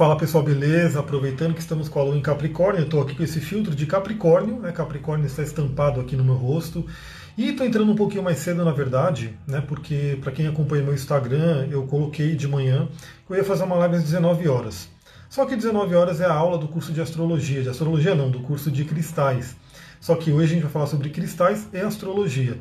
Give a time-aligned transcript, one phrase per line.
[0.00, 0.98] Fala pessoal, beleza?
[0.98, 3.84] Aproveitando que estamos com a lua em Capricórnio, eu estou aqui com esse filtro de
[3.84, 4.72] Capricórnio, né?
[4.72, 6.86] Capricórnio está estampado aqui no meu rosto.
[7.36, 9.60] E estou entrando um pouquinho mais cedo, na verdade, né?
[9.60, 12.88] Porque para quem acompanha meu Instagram, eu coloquei de manhã
[13.26, 14.88] que eu ia fazer uma live às 19 horas.
[15.28, 18.40] Só que 19 horas é a aula do curso de astrologia, de astrologia não, do
[18.40, 19.54] curso de cristais.
[20.00, 22.58] Só que hoje a gente vai falar sobre cristais e astrologia.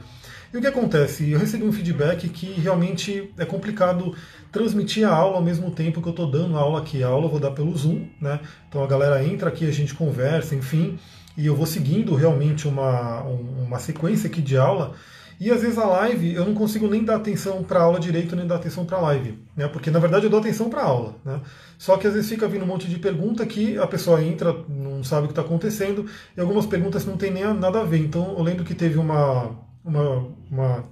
[0.51, 1.29] E o que acontece?
[1.29, 4.15] Eu recebi um feedback que realmente é complicado
[4.51, 7.03] transmitir a aula ao mesmo tempo que eu estou dando a aula aqui.
[7.03, 8.39] A aula eu vou dar pelo Zoom, né?
[8.67, 10.97] Então a galera entra aqui, a gente conversa, enfim,
[11.37, 14.93] e eu vou seguindo realmente uma, uma sequência aqui de aula.
[15.39, 18.35] E às vezes a live eu não consigo nem dar atenção para a aula direito,
[18.35, 19.67] nem dar atenção para a live, né?
[19.67, 21.39] Porque na verdade eu dou atenção para a aula, né?
[21.77, 25.03] Só que às vezes fica vindo um monte de pergunta que a pessoa entra, não
[25.03, 27.99] sabe o que está acontecendo, e algumas perguntas não tem nem nada a ver.
[27.99, 29.55] Então eu lembro que teve uma,
[29.89, 30.85] uma, uma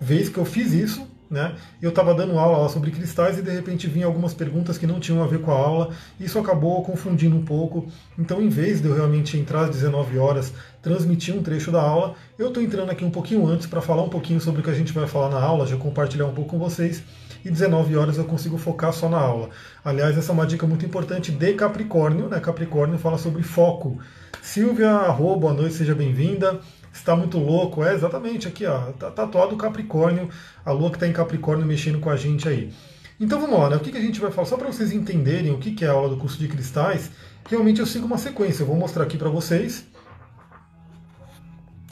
[0.00, 1.54] vez que eu fiz isso, né?
[1.80, 5.22] Eu estava dando aula sobre cristais e de repente vinha algumas perguntas que não tinham
[5.24, 5.90] a ver com a aula.
[6.20, 7.86] Isso acabou confundindo um pouco.
[8.18, 12.14] Então, em vez de eu realmente entrar às 19 horas, transmitir um trecho da aula,
[12.38, 14.74] eu estou entrando aqui um pouquinho antes para falar um pouquinho sobre o que a
[14.74, 17.02] gente vai falar na aula, já compartilhar um pouco com vocês.
[17.42, 19.48] E 19 horas eu consigo focar só na aula.
[19.82, 22.38] Aliás, essa é uma dica muito importante de Capricórnio, né?
[22.40, 23.98] Capricórnio fala sobre foco.
[24.42, 26.60] Silvia, arroba, boa noite, seja bem-vinda
[26.92, 27.82] está muito louco.
[27.84, 30.28] É exatamente aqui, ó, tá tatuado Capricórnio,
[30.64, 32.72] a lua que está em Capricórnio mexendo com a gente aí.
[33.18, 33.76] Então vamos lá, né?
[33.76, 34.48] o que, que a gente vai falar?
[34.48, 37.10] Só para vocês entenderem o que, que é a aula do curso de cristais,
[37.48, 38.62] realmente eu sigo uma sequência.
[38.62, 39.86] Eu vou mostrar aqui para vocês.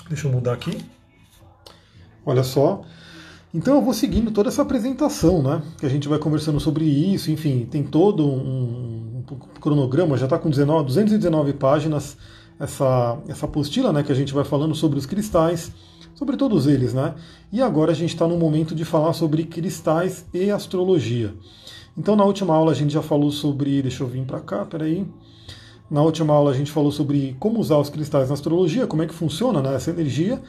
[0.09, 0.85] Deixa eu mudar aqui.
[2.27, 2.83] Olha só.
[3.53, 5.63] Então eu vou seguindo toda essa apresentação, né?
[5.79, 10.39] Que a gente vai conversando sobre isso, enfim, tem todo um, um cronograma, já está
[10.39, 12.17] com 19, 219 páginas
[12.61, 15.73] essa, essa apostila né, que a gente vai falando sobre os cristais,
[16.15, 17.15] sobre todos eles, né?
[17.51, 21.35] E agora a gente está no momento de falar sobre cristais e astrologia.
[21.97, 23.81] Então na última aula a gente já falou sobre.
[23.81, 25.07] Deixa eu vir para cá, peraí.
[25.91, 29.07] Na última aula a gente falou sobre como usar os cristais na astrologia, como é
[29.07, 30.41] que funciona né, essa energia.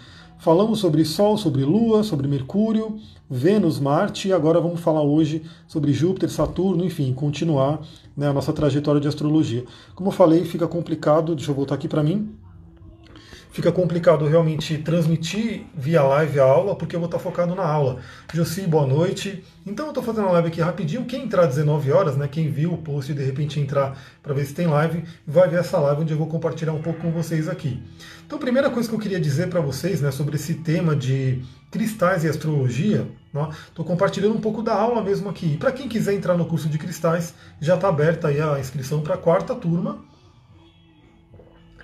[0.41, 2.97] Falamos sobre Sol, sobre Lua, sobre Mercúrio,
[3.29, 7.79] Vênus, Marte e agora vamos falar hoje sobre Júpiter, Saturno, enfim, continuar
[8.17, 9.63] né, a nossa trajetória de astrologia.
[9.93, 12.31] Como eu falei, fica complicado, deixa eu voltar aqui para mim,
[13.51, 17.99] fica complicado realmente transmitir via live a aula, porque eu vou estar focado na aula.
[18.33, 19.43] Josi, boa noite.
[19.65, 21.05] Então eu estou fazendo a live aqui rapidinho.
[21.05, 24.33] Quem entrar às 19 horas, né, quem viu o post e de repente entrar para
[24.33, 27.11] ver se tem live, vai ver essa live onde eu vou compartilhar um pouco com
[27.11, 27.83] vocês aqui.
[28.25, 31.43] Então a primeira coisa que eu queria dizer para vocês né, sobre esse tema de
[31.69, 33.07] cristais e astrologia,
[33.67, 35.57] estou compartilhando um pouco da aula mesmo aqui.
[35.57, 39.15] Para quem quiser entrar no curso de cristais, já está aberta aí a inscrição para
[39.15, 40.10] a quarta turma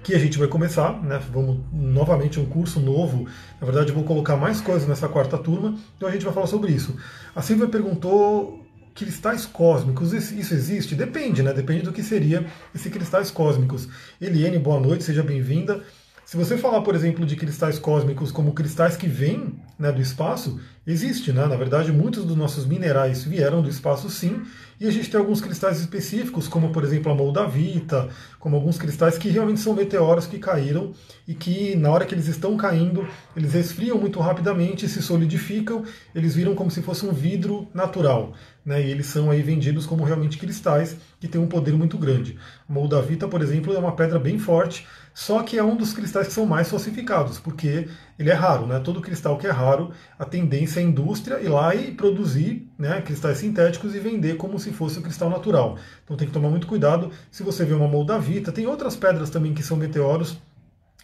[0.07, 1.22] que a gente vai começar, né?
[1.34, 3.28] Vamos novamente um curso novo.
[3.59, 6.72] Na verdade, vou colocar mais coisas nessa quarta turma, então a gente vai falar sobre
[6.72, 6.95] isso.
[7.35, 10.95] A Silvia perguntou cristais cósmicos, isso existe?
[10.95, 11.51] Depende, né?
[11.51, 13.90] Depende do que seria esses cristais cósmicos.
[14.22, 15.84] Eliane, boa noite, seja bem-vinda.
[16.28, 20.59] Se você falar, por exemplo, de cristais cósmicos como cristais que vêm né, do espaço,
[20.85, 21.45] existe, né?
[21.45, 24.41] Na verdade, muitos dos nossos minerais vieram do espaço, sim,
[24.78, 28.09] e a gente tem alguns cristais específicos, como por exemplo a moldavita,
[28.47, 30.93] como alguns cristais que realmente são meteoros que caíram
[31.27, 35.83] e que na hora que eles estão caindo, eles resfriam muito rapidamente, se solidificam,
[36.15, 38.31] eles viram como se fosse um vidro natural,
[38.65, 38.81] né?
[38.81, 42.37] E eles são aí vendidos como realmente cristais que têm um poder muito grande.
[42.69, 44.87] A moldavita, por exemplo, é uma pedra bem forte
[45.17, 47.87] só que é um dos cristais que são mais falsificados, porque
[48.19, 48.79] ele é raro, né?
[48.79, 53.01] Todo cristal que é raro, a tendência é a indústria ir lá e produzir né,
[53.01, 55.75] cristais sintéticos e vender como se fosse o cristal natural.
[56.03, 57.11] Então tem que tomar muito cuidado.
[57.31, 60.37] Se você vê uma moldavita, tem outras pedras também que são meteoros,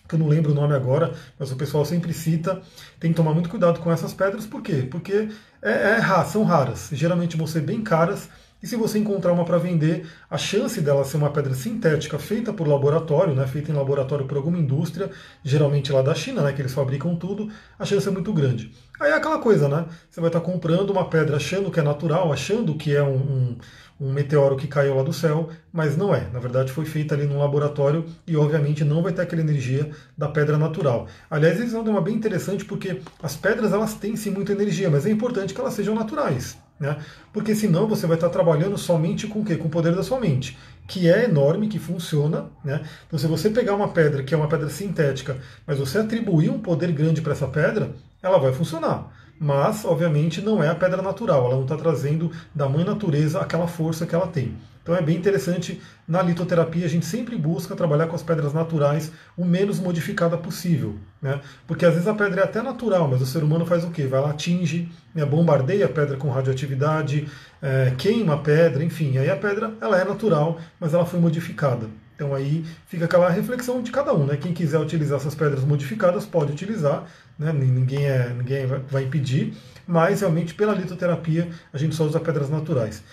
[0.07, 2.61] que eu não lembro o nome agora, mas o pessoal sempre cita.
[2.99, 4.87] Tem que tomar muito cuidado com essas pedras, por quê?
[4.89, 5.29] Porque
[5.61, 8.29] é, é, são raras, geralmente vão ser bem caras
[8.63, 12.53] e se você encontrar uma para vender, a chance dela ser uma pedra sintética feita
[12.53, 15.11] por laboratório, né, feita em laboratório por alguma indústria,
[15.43, 18.71] geralmente lá da China, né, que eles fabricam tudo, a chance é muito grande.
[19.01, 19.85] Aí é aquela coisa, né?
[20.09, 23.57] Você vai estar comprando uma pedra achando que é natural, achando que é um, um,
[24.03, 26.27] um meteoro que caiu lá do céu, mas não é.
[26.33, 30.27] Na verdade, foi feita ali num laboratório e, obviamente, não vai ter aquela energia da
[30.27, 31.07] pedra natural.
[31.31, 35.05] Aliás, eles dão uma bem interessante porque as pedras elas têm sim muita energia, mas
[35.05, 36.57] é importante que elas sejam naturais.
[36.77, 36.97] Né?
[37.31, 39.55] Porque senão você vai estar trabalhando somente com o quê?
[39.55, 42.47] Com o poder da sua mente, que é enorme, que funciona.
[42.61, 42.81] Né?
[43.07, 46.59] Então, se você pegar uma pedra que é uma pedra sintética, mas você atribuir um
[46.59, 47.91] poder grande para essa pedra,
[48.21, 49.22] ela vai funcionar.
[49.39, 53.67] Mas obviamente não é a pedra natural, ela não está trazendo da mãe natureza aquela
[53.67, 54.55] força que ela tem.
[54.83, 59.13] Então é bem interessante, na litoterapia a gente sempre busca trabalhar com as pedras naturais
[59.37, 60.95] o menos modificada possível.
[61.21, 61.39] Né?
[61.65, 64.05] Porque às vezes a pedra é até natural, mas o ser humano faz o quê?
[64.05, 65.25] Vai lá, atinge, né?
[65.25, 67.29] bombardeia a pedra com radioatividade,
[67.61, 69.17] é, queima a pedra, enfim.
[69.17, 71.87] Aí a pedra ela é natural, mas ela foi modificada.
[72.15, 74.37] Então aí fica aquela reflexão de cada um, né?
[74.37, 77.05] Quem quiser utilizar essas pedras modificadas pode utilizar,
[77.37, 77.51] né?
[77.53, 79.53] ninguém, é, ninguém vai impedir,
[79.87, 83.03] mas realmente pela litoterapia a gente só usa pedras naturais.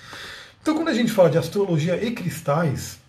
[0.62, 3.00] Então quando a gente fala de astrologia e cristais,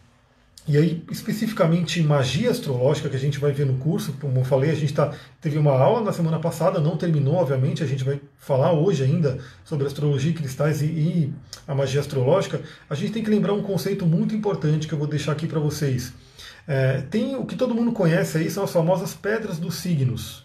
[0.67, 4.69] e aí, especificamente magia astrológica, que a gente vai ver no curso, como eu falei,
[4.69, 5.11] a gente tá,
[5.41, 9.39] teve uma aula na semana passada, não terminou, obviamente, a gente vai falar hoje ainda
[9.65, 11.33] sobre astrologia e cristais e, e
[11.67, 12.61] a magia astrológica.
[12.87, 15.59] A gente tem que lembrar um conceito muito importante que eu vou deixar aqui para
[15.59, 16.13] vocês.
[16.67, 20.40] É, tem o que todo mundo conhece aí, são as famosas pedras dos signos.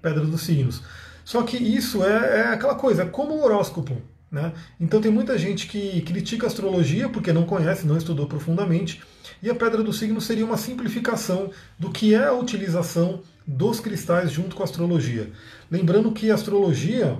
[0.00, 0.82] Pedras dos signos.
[1.24, 4.00] Só que isso é, é aquela coisa, é como o horóscopo.
[4.30, 4.52] Né?
[4.78, 9.00] Então tem muita gente que critica a astrologia porque não conhece, não estudou profundamente,
[9.42, 14.30] e a pedra do signo seria uma simplificação do que é a utilização dos cristais
[14.30, 15.30] junto com a astrologia.
[15.70, 17.18] Lembrando que a astrologia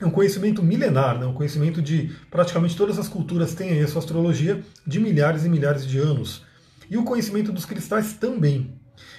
[0.00, 1.24] é um conhecimento milenar, né?
[1.24, 5.48] um conhecimento de praticamente todas as culturas têm aí a sua astrologia de milhares e
[5.48, 6.42] milhares de anos.
[6.90, 8.74] E o conhecimento dos cristais também.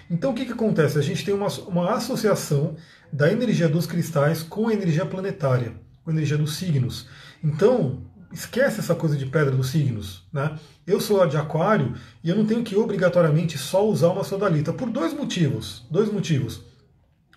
[0.10, 0.98] Então o que, que acontece?
[0.98, 2.76] A gente tem uma, uma associação
[3.12, 5.74] da energia dos cristais com a energia planetária,
[6.04, 7.08] com a energia dos signos.
[7.44, 10.28] Então, esquece essa coisa de pedra dos signos.
[10.32, 10.58] Né?
[10.86, 14.90] Eu sou de aquário e eu não tenho que obrigatoriamente só usar uma sodalita, por
[14.90, 15.86] dois motivos.
[15.90, 16.62] Dois motivos.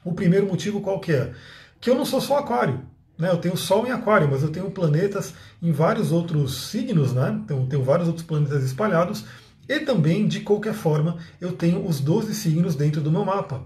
[0.04, 1.32] O primeiro motivo qual que é?
[1.80, 2.82] Que eu não sou só aquário.
[3.16, 3.30] Né?
[3.30, 7.40] Eu tenho Sol em aquário, mas eu tenho planetas em vários outros signos, né?
[7.44, 9.24] então, eu tenho vários outros planetas espalhados,
[9.68, 13.62] e também, de qualquer forma, eu tenho os 12 signos dentro do meu mapa.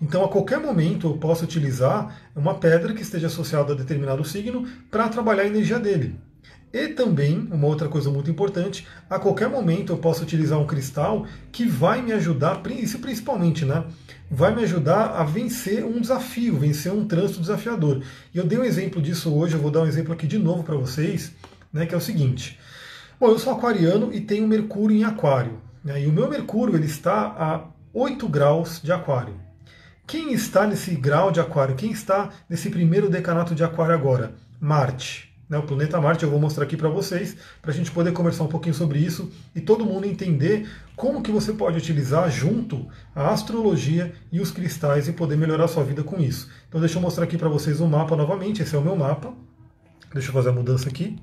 [0.00, 4.68] Então, a qualquer momento, eu posso utilizar uma pedra que esteja associada a determinado signo
[4.90, 6.14] para trabalhar a energia dele.
[6.72, 11.26] E também, uma outra coisa muito importante, a qualquer momento eu posso utilizar um cristal
[11.50, 13.84] que vai me ajudar, isso principalmente, né?
[14.30, 18.02] Vai me ajudar a vencer um desafio, vencer um trânsito desafiador.
[18.34, 20.62] E eu dei um exemplo disso hoje, eu vou dar um exemplo aqui de novo
[20.62, 21.32] para vocês,
[21.72, 21.86] né?
[21.86, 22.58] Que é o seguinte.
[23.20, 25.60] Bom, eu sou aquariano e tenho Mercúrio em aquário.
[25.84, 29.34] Né, e o meu Mercúrio ele está a 8 graus de aquário.
[30.06, 31.74] Quem está nesse grau de aquário?
[31.74, 34.34] Quem está nesse primeiro decanato de aquário agora?
[34.60, 38.12] Marte né, o planeta Marte, eu vou mostrar aqui para vocês, para a gente poder
[38.12, 42.86] conversar um pouquinho sobre isso e todo mundo entender como que você pode utilizar junto
[43.14, 46.50] a astrologia e os cristais e poder melhorar a sua vida com isso.
[46.68, 49.32] Então deixa eu mostrar aqui para vocês o mapa novamente, esse é o meu mapa.
[50.12, 51.16] Deixa eu fazer a mudança aqui.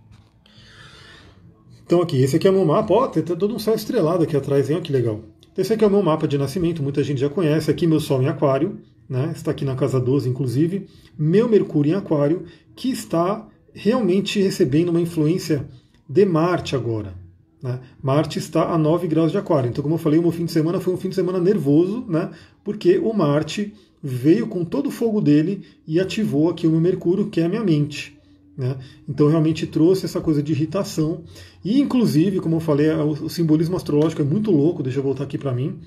[1.86, 4.36] Então aqui, esse aqui é o meu mapa, ó, tem todo um céu estrelado aqui
[4.36, 4.78] atrás, hein?
[4.80, 5.22] Ó, que legal.
[5.56, 8.24] Esse aqui é o meu mapa de nascimento, muita gente já conhece, aqui meu Sol
[8.24, 9.32] em Aquário, né?
[9.36, 10.88] está aqui na casa 12, inclusive,
[11.18, 12.44] meu Mercúrio em Aquário,
[12.76, 15.66] que está realmente recebendo uma influência
[16.10, 17.14] de Marte agora.
[17.62, 17.80] Né?
[18.02, 19.70] Marte está a 9 graus de Aquário.
[19.70, 22.04] Então, como eu falei, o meu fim de semana foi um fim de semana nervoso,
[22.10, 22.32] né?
[22.64, 27.28] porque o Marte veio com todo o fogo dele e ativou aqui o meu Mercúrio,
[27.28, 28.15] que é a minha mente.
[28.58, 28.78] Né?
[29.08, 31.24] Então, realmente trouxe essa coisa de irritação.
[31.64, 34.84] E, inclusive, como eu falei, o simbolismo astrológico é muito louco.
[34.84, 35.80] Deixa eu voltar aqui para mim.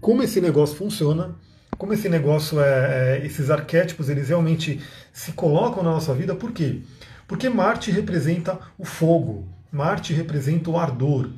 [0.00, 1.36] Como esse negócio funciona
[1.78, 4.80] como esse negócio é, é, esses arquétipos eles realmente
[5.12, 6.80] se colocam na nossa vida, por quê?
[7.26, 11.30] Porque Marte representa o fogo, Marte representa o ardor.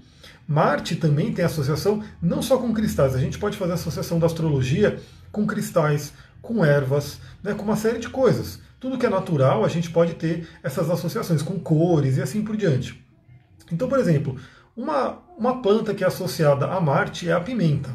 [0.49, 4.99] Marte também tem associação não só com cristais, a gente pode fazer associação da astrologia
[5.31, 8.61] com cristais, com ervas, né, com uma série de coisas.
[8.81, 12.57] Tudo que é natural, a gente pode ter essas associações com cores e assim por
[12.57, 13.05] diante.
[13.71, 14.37] Então, por exemplo,
[14.75, 17.95] uma, uma planta que é associada a Marte é a pimenta.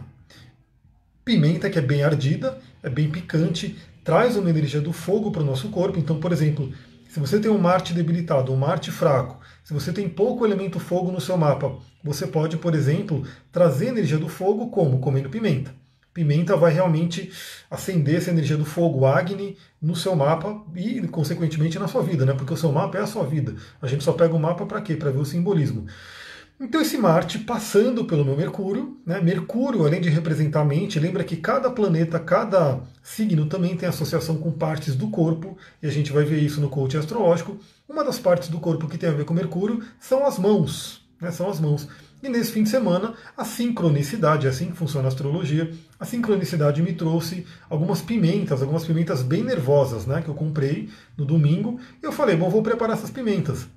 [1.25, 5.45] Pimenta que é bem ardida, é bem picante, traz uma energia do fogo para o
[5.45, 5.97] nosso corpo.
[5.97, 6.71] Então, por exemplo,
[7.09, 11.11] se você tem um Marte debilitado, um Marte fraco, se você tem pouco elemento fogo
[11.11, 14.99] no seu mapa, você pode, por exemplo, trazer energia do fogo como?
[14.99, 15.73] Comendo pimenta.
[16.15, 17.29] Pimenta vai realmente
[17.69, 22.31] acender essa energia do fogo, Agni, no seu mapa e, consequentemente, na sua vida, né?
[22.31, 23.53] Porque o seu mapa é a sua vida.
[23.81, 24.95] A gente só pega o mapa para quê?
[24.95, 25.85] Para ver o simbolismo.
[26.57, 29.19] Então esse Marte passando pelo meu Mercúrio, né?
[29.19, 34.37] Mercúrio, além de representar a mente, lembra que cada planeta, cada signo também tem associação
[34.37, 37.57] com partes do corpo, e a gente vai ver isso no coach astrológico.
[37.89, 41.29] Uma das partes do corpo que tem a ver com Mercúrio são as mãos, né?
[41.29, 41.89] São as mãos.
[42.23, 46.81] E nesse fim de semana, a sincronicidade, é assim que funciona a astrologia, a sincronicidade
[46.81, 50.21] me trouxe algumas pimentas, algumas pimentas bem nervosas, né?
[50.21, 53.67] Que eu comprei no domingo, e eu falei, bom, vou preparar essas pimentas.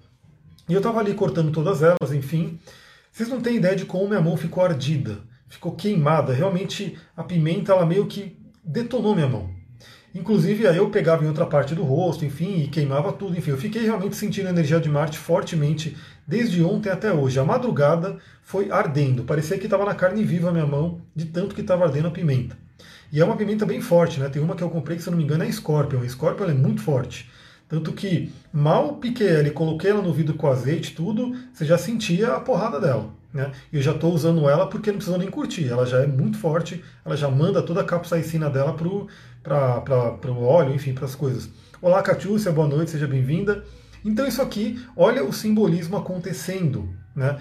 [0.68, 2.58] E eu estava ali cortando todas elas, enfim.
[3.10, 5.18] Vocês não têm ideia de como minha mão ficou ardida,
[5.48, 6.32] ficou queimada.
[6.32, 9.50] Realmente a pimenta ela meio que detonou minha mão.
[10.14, 13.36] Inclusive, aí eu pegava em outra parte do rosto, enfim, e queimava tudo.
[13.36, 15.96] Enfim, eu fiquei realmente sentindo a energia de Marte fortemente
[16.28, 17.40] desde ontem até hoje.
[17.40, 21.54] A madrugada foi ardendo, parecia que estava na carne viva a minha mão, de tanto
[21.54, 22.54] que estava ardendo a pimenta.
[23.10, 24.28] E é uma pimenta bem forte, né?
[24.28, 26.02] Tem uma que eu comprei que, se eu não me engano, é Scorpion.
[26.02, 27.30] A Scorpion é muito forte.
[27.66, 31.78] Tanto que mal piquei ela e coloquei ela no vidro com azeite tudo, você já
[31.78, 33.08] sentia a porrada dela.
[33.32, 33.50] Né?
[33.72, 35.68] Eu já estou usando ela porque não precisa nem curtir.
[35.68, 40.74] Ela já é muito forte, ela já manda toda a capsaicina dela para o óleo,
[40.74, 41.48] enfim, para as coisas.
[41.80, 43.64] Olá, Catiúcia, boa noite, seja bem-vinda.
[44.04, 46.88] Então isso aqui, olha o simbolismo acontecendo.
[47.14, 47.38] Né?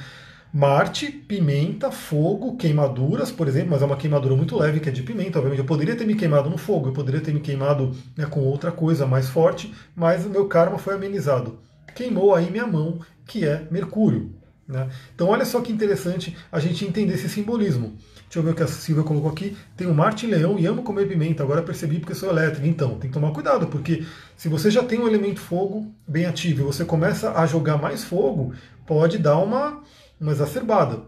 [0.53, 5.03] Marte, pimenta, fogo, queimaduras, por exemplo, mas é uma queimadura muito leve que é de
[5.03, 5.37] pimenta.
[5.37, 8.39] Obviamente, eu poderia ter me queimado no fogo, eu poderia ter me queimado né, com
[8.39, 11.59] outra coisa mais forte, mas o meu karma foi amenizado.
[11.93, 14.33] Queimou aí minha mão, que é Mercúrio.
[14.67, 14.89] Né?
[15.13, 17.95] Então, olha só que interessante a gente entender esse simbolismo.
[18.27, 19.55] Deixa eu ver o que a Silvia colocou aqui.
[19.75, 21.43] Tem o Marte em Leão e amo comer pimenta.
[21.43, 22.67] Agora percebi porque sou elétrico.
[22.67, 24.05] Então, tem que tomar cuidado, porque
[24.35, 28.03] se você já tem um elemento fogo bem ativo e você começa a jogar mais
[28.03, 28.53] fogo,
[28.85, 29.81] pode dar uma
[30.19, 31.03] uma exacerbada.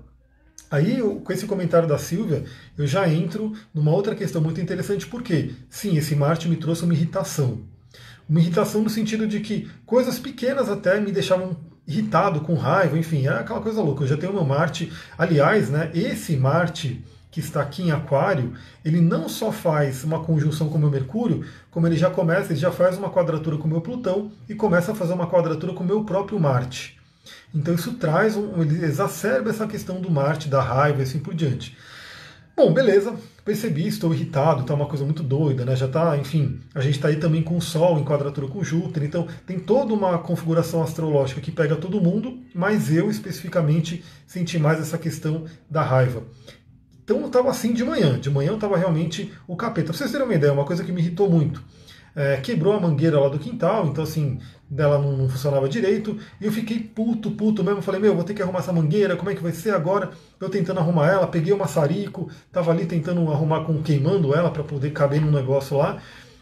[0.72, 2.44] Aí, com esse comentário da Silvia,
[2.78, 6.94] eu já entro numa outra questão muito interessante, porque, sim, esse Marte me trouxe uma
[6.94, 7.62] irritação.
[8.30, 11.58] Uma irritação no sentido de que coisas pequenas até me deixavam
[11.90, 14.04] irritado, com raiva, enfim, é aquela coisa louca.
[14.04, 14.94] Eu já tenho meu Marte.
[15.18, 18.54] Aliás, né, esse Marte que está aqui em Aquário,
[18.86, 22.60] ele não só faz uma conjunção com o meu Mercúrio, como ele já começa, ele
[22.60, 25.84] já faz uma quadratura com o meu Plutão e começa a fazer uma quadratura com
[25.84, 27.00] o meu próprio Marte.
[27.54, 31.36] Então isso traz, um, ele exacerba essa questão do Marte, da raiva e assim por
[31.36, 31.78] diante.
[32.56, 33.16] Bom, beleza,
[33.50, 35.76] percebi, estou irritado, tá uma coisa muito doida, né?
[35.76, 39.02] Já tá, enfim, a gente está aí também com o Sol em quadratura com Júpiter,
[39.04, 44.80] então tem toda uma configuração astrológica que pega todo mundo, mas eu especificamente senti mais
[44.80, 46.22] essa questão da raiva.
[47.04, 49.88] Então eu estava assim de manhã, de manhã eu estava realmente o capeta.
[49.88, 51.64] Pra vocês terem uma ideia, uma coisa que me irritou muito.
[52.16, 54.40] É, quebrou a mangueira lá do quintal, então assim,
[54.70, 58.34] dela não, não, funcionava direito, e eu fiquei puto, puto mesmo, falei, meu, vou ter
[58.34, 60.12] que arrumar essa mangueira, como é que vai ser agora?
[60.40, 64.64] Eu tentando arrumar ela, peguei o maçarico, tava ali tentando arrumar com queimando ela para
[64.64, 65.98] poder caber no negócio lá.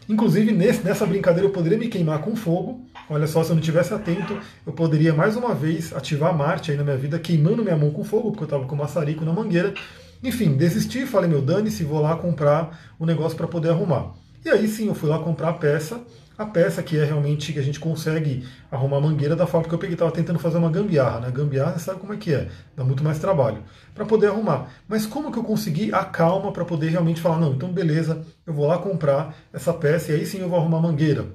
[0.08, 2.80] Inclusive, nesse, nessa brincadeira eu poderia me queimar com fogo.
[3.10, 6.78] Olha só, se eu não tivesse atento, eu poderia mais uma vez ativar Marte aí
[6.78, 9.32] na minha vida, queimando minha mão com fogo, porque eu estava com o maçarico na
[9.34, 9.74] mangueira.
[10.22, 14.14] Enfim, desisti, falei, meu, dane-se, vou lá comprar o negócio para poder arrumar.
[14.48, 16.00] E aí sim, eu fui lá comprar a peça,
[16.38, 19.74] a peça que é realmente que a gente consegue arrumar a mangueira da forma que
[19.74, 21.30] eu peguei, estava tentando fazer uma gambiarra, né?
[21.30, 23.62] Gambiarra você sabe como é que é, dá muito mais trabalho
[23.94, 24.70] para poder arrumar.
[24.88, 28.54] Mas como que eu consegui a calma para poder realmente falar, não, então beleza, eu
[28.54, 31.26] vou lá comprar essa peça e aí sim eu vou arrumar a mangueira.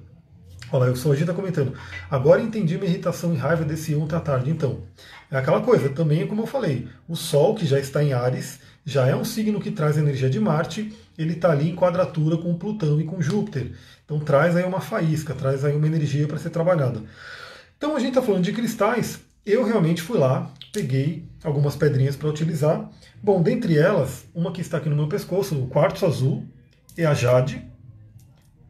[0.71, 1.73] Olha, o Soji está comentando.
[2.09, 4.49] Agora entendi minha irritação e raiva desse ontem à tarde.
[4.49, 4.79] Então,
[5.29, 9.07] é aquela coisa, também como eu falei, o Sol, que já está em Ares, já
[9.07, 12.99] é um signo que traz energia de Marte, ele está ali em quadratura com Plutão
[12.99, 13.71] e com Júpiter.
[14.03, 17.01] Então traz aí uma faísca, traz aí uma energia para ser trabalhada.
[17.77, 19.19] Então a gente está falando de cristais.
[19.45, 22.89] Eu realmente fui lá, peguei algumas pedrinhas para utilizar.
[23.21, 26.45] Bom, dentre elas, uma que está aqui no meu pescoço, o quartzo azul,
[26.97, 27.65] é a jade,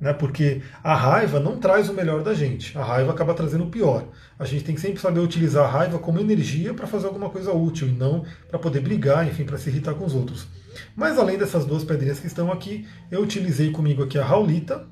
[0.03, 0.12] né?
[0.12, 2.77] Porque a raiva não traz o melhor da gente.
[2.77, 4.03] A raiva acaba trazendo o pior.
[4.38, 7.53] A gente tem que sempre saber utilizar a raiva como energia para fazer alguma coisa
[7.53, 10.45] útil e não para poder brigar, enfim, para se irritar com os outros.
[10.93, 14.86] Mas além dessas duas pedrinhas que estão aqui, eu utilizei comigo aqui a Raulita,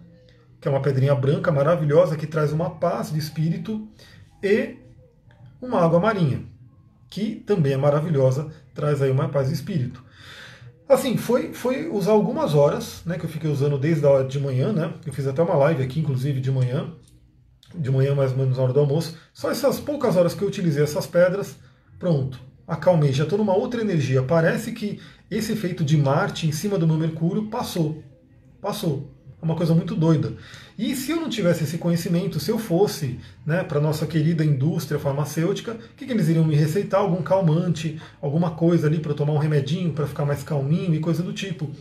[0.62, 3.86] que é uma pedrinha branca maravilhosa que traz uma paz de espírito,
[4.42, 4.78] e
[5.62, 6.42] uma água marinha,
[7.10, 10.02] que também é maravilhosa, traz aí uma paz de espírito.
[10.92, 14.40] Assim, foi, foi usar algumas horas, né, que eu fiquei usando desde a hora de
[14.40, 14.94] manhã, né?
[15.06, 16.94] Eu fiz até uma live aqui, inclusive, de manhã,
[17.74, 19.18] de manhã mais ou menos na hora do almoço.
[19.34, 21.56] Só essas poucas horas que eu utilizei essas pedras,
[21.98, 24.22] pronto, acalmei, já estou numa outra energia.
[24.22, 28.04] Parece que esse efeito de Marte em cima do meu Mercúrio passou.
[28.62, 29.10] Passou.
[29.42, 30.34] É uma coisa muito doida.
[30.78, 34.46] E se eu não tivesse esse conhecimento, se eu fosse né, para a nossa querida
[34.46, 37.02] indústria farmacêutica, o que, que, eles iriam me receitar?
[37.02, 41.24] Algum calmante, alguma coisa ali para tomar um remedinho para ficar mais calminho e coisa
[41.24, 41.72] do tipo.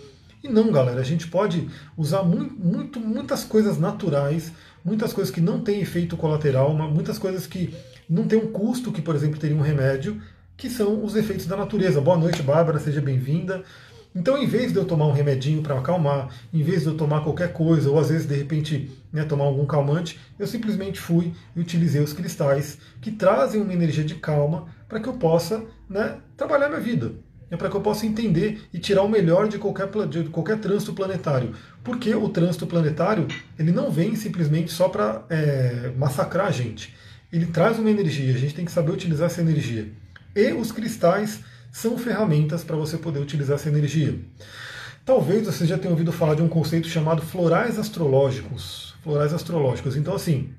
[0.42, 4.52] E não, galera, a gente pode usar muito, muito, muitas coisas naturais,
[4.82, 7.74] muitas coisas que não têm efeito colateral, muitas coisas que
[8.08, 10.20] não têm um custo que, por exemplo, teria um remédio,
[10.56, 12.00] que são os efeitos da natureza.
[12.00, 13.62] Boa noite, Bárbara, seja bem-vinda.
[14.14, 17.22] Então, em vez de eu tomar um remedinho para acalmar, em vez de eu tomar
[17.22, 21.60] qualquer coisa, ou às vezes de repente né, tomar algum calmante, eu simplesmente fui e
[21.60, 26.68] utilizei os cristais que trazem uma energia de calma para que eu possa né, trabalhar
[26.68, 27.12] minha vida.
[27.50, 30.92] É para que eu possa entender e tirar o melhor de qualquer, de qualquer trânsito
[30.92, 31.52] planetário.
[31.82, 33.26] Porque o trânsito planetário
[33.58, 36.94] ele não vem simplesmente só para é, massacrar a gente.
[37.32, 39.88] Ele traz uma energia, a gente tem que saber utilizar essa energia.
[40.34, 41.40] E os cristais
[41.70, 44.18] são ferramentas para você poder utilizar essa energia.
[45.04, 48.94] Talvez você já tenha ouvido falar de um conceito chamado florais astrológicos.
[49.02, 49.96] Florais astrológicos.
[49.96, 50.50] Então, assim,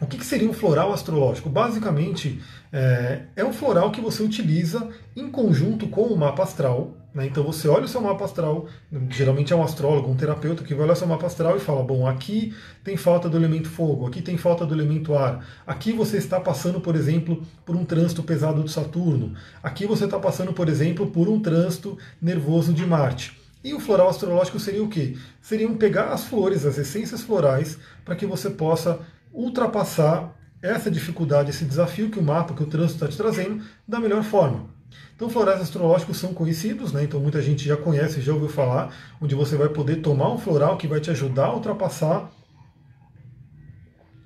[0.00, 1.48] o que, seria um floral astrológico?
[1.48, 2.40] Basicamente,
[2.72, 6.96] é, é, um floral que você utiliza em conjunto com o mapa astral.
[7.18, 7.26] Né?
[7.26, 8.68] Então você olha o seu mapa astral,
[9.10, 11.82] geralmente é um astrólogo, um terapeuta que vai olhar o seu mapa astral e fala:
[11.82, 16.16] bom, aqui tem falta do elemento fogo, aqui tem falta do elemento ar, aqui você
[16.16, 20.68] está passando, por exemplo, por um trânsito pesado de Saturno, aqui você está passando, por
[20.68, 23.36] exemplo, por um trânsito nervoso de Marte.
[23.64, 25.16] E o floral astrológico seria o quê?
[25.42, 29.00] Seriam pegar as flores, as essências florais, para que você possa
[29.32, 33.98] ultrapassar essa dificuldade, esse desafio que o mapa, que o trânsito está te trazendo, da
[33.98, 34.77] melhor forma.
[35.18, 37.02] Então, florais astrológicos são conhecidos, né?
[37.02, 40.76] então muita gente já conhece, já ouviu falar, onde você vai poder tomar um floral
[40.76, 42.30] que vai te ajudar a ultrapassar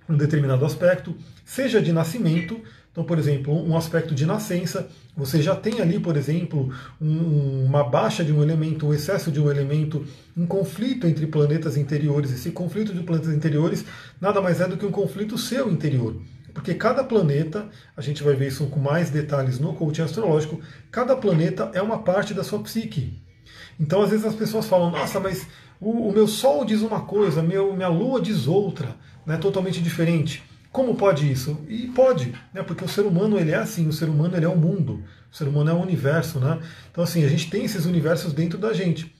[0.07, 2.61] um determinado aspecto, seja de nascimento,
[2.93, 6.71] então, por exemplo, um aspecto de nascença, você já tem ali, por exemplo,
[7.01, 10.05] um, uma baixa de um elemento, um excesso de um elemento,
[10.37, 12.31] um conflito entre planetas interiores.
[12.31, 13.83] Esse conflito de planetas interiores
[14.21, 16.21] nada mais é do que um conflito seu interior.
[16.55, 21.17] Porque cada planeta, a gente vai ver isso com mais detalhes no coaching astrológico, cada
[21.17, 23.23] planeta é uma parte da sua psique.
[23.81, 25.47] Então, às vezes as pessoas falam, nossa, mas
[25.81, 30.43] o, o meu Sol diz uma coisa, meu, minha Lua diz outra, né, totalmente diferente.
[30.73, 31.59] Como pode isso?
[31.69, 32.63] E pode, né?
[32.63, 35.37] porque o ser humano ele é assim, o ser humano ele é o mundo, o
[35.37, 36.41] ser humano é o universo.
[36.41, 36.59] Né?
[36.91, 39.15] Então assim, a gente tem esses universos dentro da gente.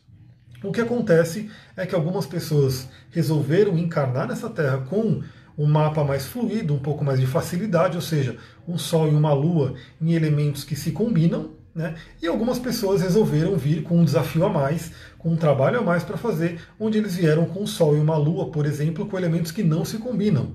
[0.65, 5.23] O que acontece é que algumas pessoas resolveram encarnar nessa Terra com
[5.56, 9.32] um mapa mais fluido, um pouco mais de facilidade, ou seja, um Sol e uma
[9.32, 11.94] Lua em elementos que se combinam, né?
[12.21, 16.02] E algumas pessoas resolveram vir com um desafio a mais, com um trabalho a mais
[16.02, 19.52] para fazer, onde eles vieram com um Sol e uma Lua, por exemplo, com elementos
[19.52, 20.54] que não se combinam.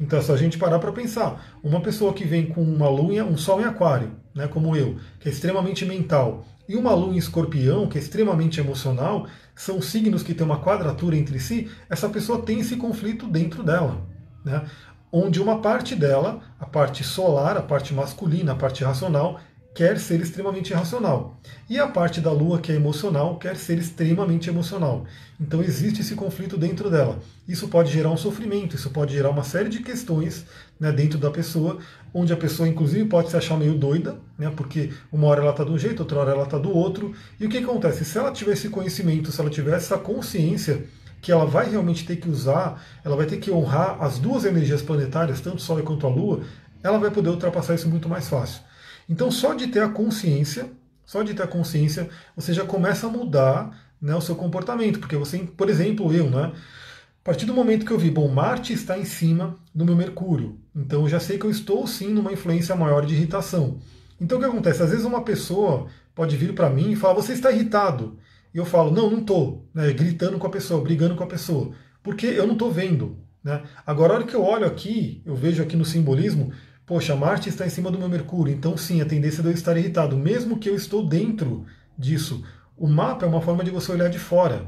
[0.00, 3.36] Então, se a gente parar para pensar, uma pessoa que vem com uma lua, um
[3.36, 7.86] sol em aquário, né, como eu, que é extremamente mental, e uma lua em escorpião,
[7.86, 12.60] que é extremamente emocional, são signos que têm uma quadratura entre si, essa pessoa tem
[12.60, 14.06] esse conflito dentro dela.
[14.46, 14.64] Né?
[15.10, 19.40] Onde uma parte dela, a parte solar, a parte masculina, a parte racional,
[19.74, 21.36] quer ser extremamente racional.
[21.68, 25.04] E a parte da lua, que é emocional, quer ser extremamente emocional.
[25.38, 27.18] Então existe esse conflito dentro dela.
[27.46, 30.46] Isso pode gerar um sofrimento, isso pode gerar uma série de questões
[30.80, 31.78] né, dentro da pessoa,
[32.14, 35.62] onde a pessoa, inclusive, pode se achar meio doida, né, porque uma hora ela está
[35.62, 37.12] de um jeito, outra hora ela está do outro.
[37.38, 38.04] E o que acontece?
[38.04, 40.86] Se ela tiver esse conhecimento, se ela tiver essa consciência
[41.20, 44.82] que ela vai realmente ter que usar, ela vai ter que honrar as duas energias
[44.82, 46.42] planetárias, tanto o Sol quanto a Lua,
[46.82, 48.62] ela vai poder ultrapassar isso muito mais fácil.
[49.08, 50.70] Então, só de ter a consciência,
[51.04, 54.98] só de ter a consciência, você já começa a mudar né, o seu comportamento.
[54.98, 56.52] Porque você, por exemplo, eu, né?
[56.54, 60.60] A partir do momento que eu vi, bom, Marte está em cima do meu Mercúrio,
[60.74, 63.78] então eu já sei que eu estou sim numa influência maior de irritação.
[64.20, 64.80] Então o que acontece?
[64.80, 68.16] Às vezes uma pessoa pode vir para mim e falar, você está irritado.
[68.56, 71.72] E eu falo, não, não estou, né, gritando com a pessoa, brigando com a pessoa,
[72.02, 73.18] porque eu não estou vendo.
[73.44, 73.62] Né?
[73.86, 76.50] Agora, a hora que eu olho aqui, eu vejo aqui no simbolismo,
[76.86, 79.76] poxa, Marte está em cima do meu Mercúrio, então sim, a tendência de eu estar
[79.76, 81.66] irritado, mesmo que eu estou dentro
[81.98, 82.42] disso.
[82.74, 84.66] O mapa é uma forma de você olhar de fora.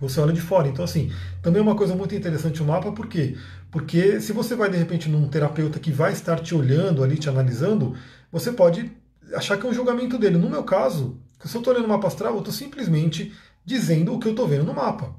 [0.00, 0.68] Você olha de fora.
[0.68, 1.10] Então, assim,
[1.42, 3.36] também é uma coisa muito interessante o mapa, por quê?
[3.68, 7.28] Porque se você vai, de repente, num terapeuta que vai estar te olhando ali, te
[7.28, 7.96] analisando,
[8.30, 8.92] você pode
[9.34, 10.38] achar que é um julgamento dele.
[10.38, 13.32] No meu caso, se eu estou olhando o mapa astral, eu estou simplesmente
[13.64, 15.14] dizendo o que eu estou vendo no mapa.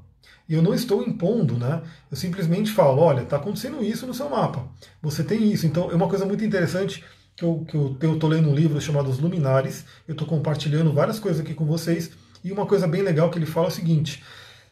[0.48, 1.82] E eu não estou impondo, né?
[2.10, 4.66] Eu simplesmente falo, olha, está acontecendo isso no seu mapa.
[5.02, 5.66] Você tem isso.
[5.66, 7.02] Então é uma coisa muito interessante
[7.34, 9.84] que eu estou que eu, lendo um livro chamado Os Luminares.
[10.06, 12.10] Eu estou compartilhando várias coisas aqui com vocês.
[12.42, 14.22] E uma coisa bem legal que ele fala é o seguinte: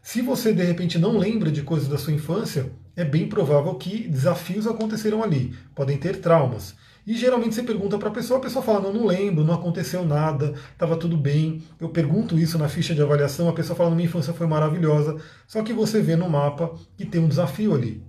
[0.02, 4.06] se você de repente não lembra de coisas da sua infância, é bem provável que
[4.06, 5.56] desafios aconteceram ali.
[5.74, 6.74] Podem ter traumas.
[7.06, 10.04] E geralmente você pergunta para a pessoa, a pessoa fala: não, não lembro, não aconteceu
[10.04, 11.62] nada, estava tudo bem.
[11.80, 15.16] Eu pergunto isso na ficha de avaliação, a pessoa fala: minha infância foi maravilhosa.
[15.46, 18.02] Só que você vê no mapa que tem um desafio ali.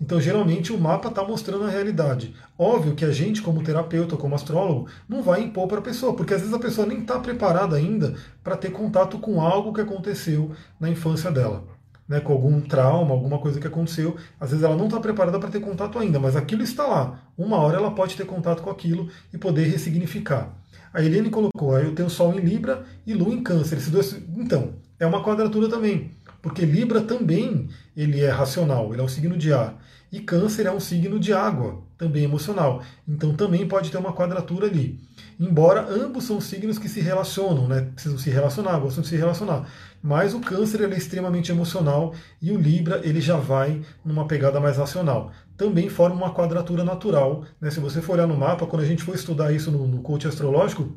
[0.00, 2.34] Então, geralmente, o mapa está mostrando a realidade.
[2.56, 6.32] Óbvio que a gente, como terapeuta, como astrólogo, não vai impor para a pessoa, porque
[6.32, 10.52] às vezes a pessoa nem está preparada ainda para ter contato com algo que aconteceu
[10.80, 11.77] na infância dela
[12.08, 14.16] né, com algum trauma, alguma coisa que aconteceu.
[14.40, 17.20] Às vezes ela não está preparada para ter contato ainda, mas aquilo está lá.
[17.36, 20.56] Uma hora ela pode ter contato com aquilo e poder ressignificar.
[20.92, 23.76] A Helene colocou, aí eu tenho Sol em Libra e Lua em Câncer.
[23.76, 29.04] Esses dois, então, é uma quadratura também, porque Libra também ele é racional, ele é
[29.04, 29.76] um signo de ar.
[30.10, 32.82] E Câncer é um signo de água, também emocional.
[33.06, 35.00] Então também pode ter uma quadratura ali.
[35.38, 37.90] Embora ambos são signos que se relacionam, né?
[37.92, 39.68] precisam se relacionar, gostam de se relacionar.
[40.02, 44.60] Mas o câncer ele é extremamente emocional e o Libra ele já vai numa pegada
[44.60, 45.32] mais racional.
[45.56, 47.44] Também forma uma quadratura natural.
[47.60, 47.70] Né?
[47.70, 50.26] Se você for olhar no mapa, quando a gente for estudar isso no, no coach
[50.26, 50.96] astrológico,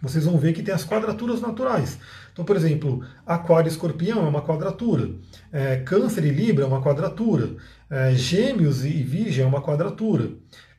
[0.00, 1.98] vocês vão ver que tem as quadraturas naturais.
[2.32, 5.10] Então, por exemplo, Aquário e Escorpião é uma quadratura,
[5.52, 7.56] é, Câncer e Libra é uma quadratura,
[7.90, 10.30] é, Gêmeos e Virgem é uma quadratura,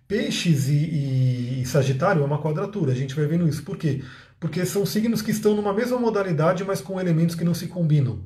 [0.10, 2.92] Peixes e, e, e, Sagitário é uma quadratura.
[2.92, 3.62] A gente vai vendo isso.
[3.62, 4.04] Por quê?
[4.40, 8.20] Porque são signos que estão numa mesma modalidade, mas com elementos que não se combinam.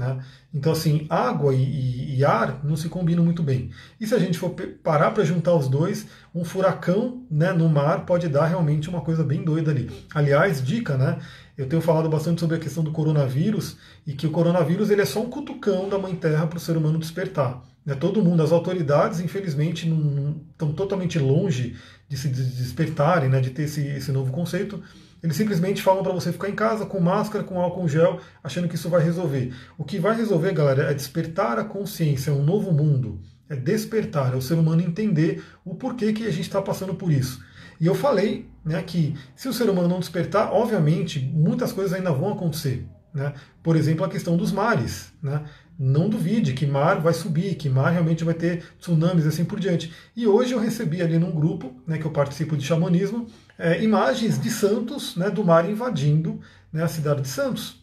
[0.00, 0.18] Né?
[0.54, 3.70] Então, assim, água e, e, ar não se combinam muito bem.
[4.00, 8.06] E se a gente for parar para juntar os dois, um furacão né, no mar
[8.06, 9.90] pode dar realmente uma coisa bem doida ali.
[10.14, 11.18] Aliás, dica, né?
[11.54, 15.04] Eu tenho falado bastante sobre a questão do coronavírus e que o coronavírus ele é
[15.04, 17.62] só um cutucão da Mãe Terra para o ser humano despertar.
[17.84, 17.94] Né?
[17.94, 21.76] Todo mundo, as autoridades, infelizmente, não, não, estão totalmente longe
[22.08, 24.82] de se despertarem, né, de ter esse, esse novo conceito.
[25.22, 28.74] Eles simplesmente falam para você ficar em casa com máscara, com álcool gel, achando que
[28.74, 29.52] isso vai resolver.
[29.76, 33.20] O que vai resolver, galera, é despertar a consciência, é um novo mundo.
[33.48, 37.10] É despertar, é o ser humano entender o porquê que a gente está passando por
[37.12, 37.44] isso.
[37.80, 42.12] E eu falei né, que se o ser humano não despertar, obviamente, muitas coisas ainda
[42.12, 42.86] vão acontecer.
[43.12, 43.32] Né?
[43.62, 45.12] Por exemplo, a questão dos mares.
[45.22, 45.42] Né?
[45.82, 49.58] Não duvide que mar vai subir, que mar realmente vai ter tsunamis e assim por
[49.58, 49.90] diante.
[50.14, 53.26] E hoje eu recebi ali num grupo, né, que eu participo de xamanismo,
[53.58, 56.38] é, imagens de Santos, né, do mar invadindo
[56.70, 57.82] né, a cidade de Santos.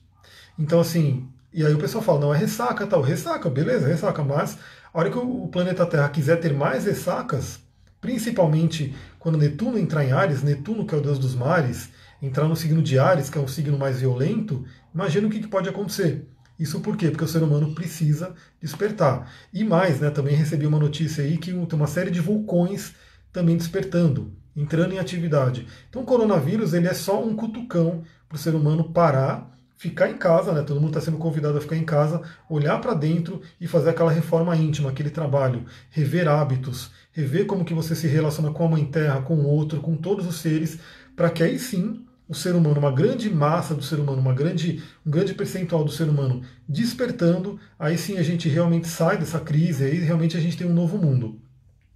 [0.59, 3.01] Então, assim, e aí o pessoal fala, não, é ressaca tal.
[3.01, 4.59] Ressaca, beleza, ressaca, mas
[4.93, 7.59] a hora que o planeta Terra quiser ter mais ressacas,
[7.99, 11.89] principalmente quando Netuno entrar em Ares, Netuno, que é o deus dos mares,
[12.21, 15.47] entrar no signo de Ares, que é um signo mais violento, imagina o que, que
[15.47, 16.27] pode acontecer.
[16.59, 17.09] Isso por quê?
[17.09, 19.31] Porque o ser humano precisa despertar.
[19.53, 22.93] E mais, né, também recebi uma notícia aí que tem uma série de vulcões
[23.31, 25.67] também despertando entrando em atividade.
[25.87, 30.17] Então o coronavírus ele é só um cutucão para o ser humano parar, ficar em
[30.17, 30.63] casa, né?
[30.63, 34.11] Todo mundo está sendo convidado a ficar em casa, olhar para dentro e fazer aquela
[34.11, 38.83] reforma íntima, aquele trabalho, rever hábitos, rever como que você se relaciona com a mãe
[38.83, 40.79] terra, com o outro, com todos os seres,
[41.15, 44.83] para que aí sim o ser humano, uma grande massa do ser humano, uma grande,
[45.05, 49.85] um grande percentual do ser humano despertando, aí sim a gente realmente sai dessa crise,
[49.85, 51.39] aí realmente a gente tem um novo mundo.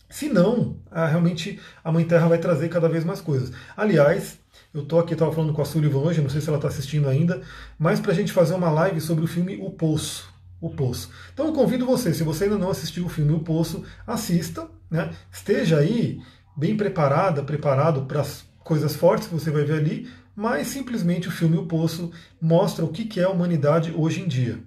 [0.10, 3.52] Se não, realmente a Mãe Terra vai trazer cada vez mais coisas.
[3.78, 4.39] Aliás,
[4.74, 7.08] eu estou aqui, estava falando com a Sullivan hoje, não sei se ela está assistindo
[7.08, 7.41] ainda,
[7.80, 10.30] mas para a gente fazer uma live sobre o filme O Poço.
[10.60, 11.10] O Poço.
[11.34, 15.12] Então eu convido você, se você ainda não assistiu o filme O Poço, assista, né?
[15.32, 16.22] esteja aí
[16.56, 20.10] bem preparada, preparado para as coisas fortes que você vai ver ali,
[20.42, 24.58] mas simplesmente o filme O Poço mostra o que é a humanidade hoje em dia.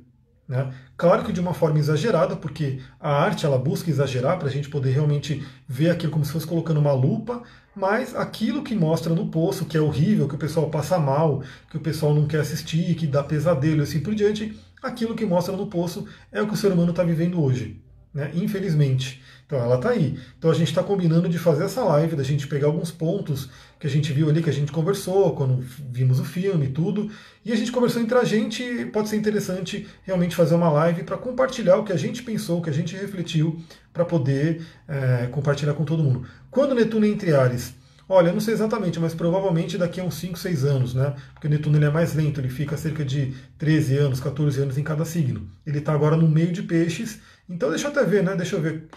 [0.46, 0.72] Né?
[0.96, 4.68] Claro que de uma forma exagerada, porque a arte ela busca exagerar para a gente
[4.68, 7.42] poder realmente ver aquilo como se fosse colocando uma lupa,
[7.74, 11.76] mas aquilo que mostra no poço, que é horrível, que o pessoal passa mal, que
[11.76, 15.56] o pessoal não quer assistir, que dá pesadelo e assim por diante, aquilo que mostra
[15.56, 17.82] no poço é o que o ser humano está vivendo hoje,
[18.14, 18.30] né?
[18.32, 19.20] infelizmente.
[19.46, 20.18] Então ela está aí.
[20.38, 23.86] Então a gente está combinando de fazer essa live, da gente pegar alguns pontos que
[23.86, 27.10] a gente viu ali, que a gente conversou quando vimos o filme e tudo.
[27.44, 28.86] E a gente conversou entre a gente.
[28.86, 32.62] Pode ser interessante realmente fazer uma live para compartilhar o que a gente pensou, o
[32.62, 33.60] que a gente refletiu,
[33.92, 36.26] para poder é, compartilhar com todo mundo.
[36.50, 37.74] Quando Netuno é entre Ares?
[38.06, 41.14] Olha, eu não sei exatamente, mas provavelmente daqui a uns 5, 6 anos, né?
[41.32, 44.76] Porque o Netuno ele é mais lento, ele fica cerca de 13 anos, 14 anos
[44.76, 45.48] em cada signo.
[45.66, 48.36] Ele está agora no meio de peixes, então deixa eu até ver, né?
[48.36, 48.88] Deixa eu ver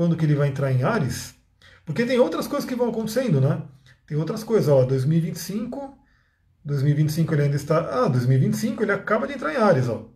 [0.00, 1.34] quando que ele vai entrar em Ares,
[1.84, 3.60] porque tem outras coisas que vão acontecendo, né?
[4.06, 5.94] Tem outras coisas, ó, 2025,
[6.64, 10.08] 2025 ele ainda está, ah, 2025 ele acaba de entrar em Ares, ó.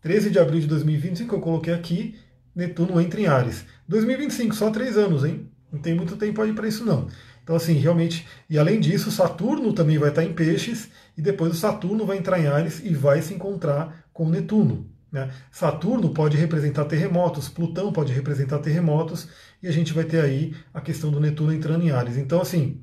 [0.00, 2.14] 13 de abril de 2025 eu coloquei aqui,
[2.54, 3.64] Netuno entra em Ares.
[3.88, 5.50] 2025, só três anos, hein?
[5.72, 7.08] Não tem muito tempo aí para isso não.
[7.42, 11.56] Então assim, realmente, e além disso, Saturno também vai estar em Peixes e depois o
[11.56, 14.88] Saturno vai entrar em Ares e vai se encontrar com Netuno.
[15.10, 15.30] Né?
[15.50, 19.28] Saturno pode representar terremotos, Plutão pode representar terremotos,
[19.62, 22.16] e a gente vai ter aí a questão do Netuno entrando em Ares.
[22.16, 22.82] Então, assim,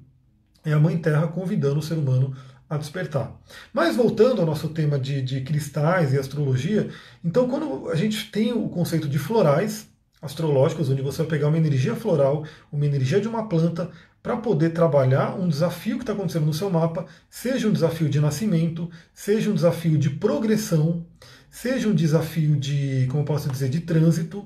[0.65, 2.35] é a Mãe Terra convidando o ser humano
[2.69, 3.35] a despertar.
[3.71, 6.89] Mas voltando ao nosso tema de, de cristais e astrologia,
[7.23, 9.87] então quando a gente tem o conceito de florais
[10.21, 13.91] astrológicos, onde você vai pegar uma energia floral, uma energia de uma planta,
[14.23, 18.21] para poder trabalhar um desafio que está acontecendo no seu mapa, seja um desafio de
[18.21, 21.05] nascimento, seja um desafio de progressão,
[21.53, 24.43] seja um desafio de, como posso dizer, de trânsito.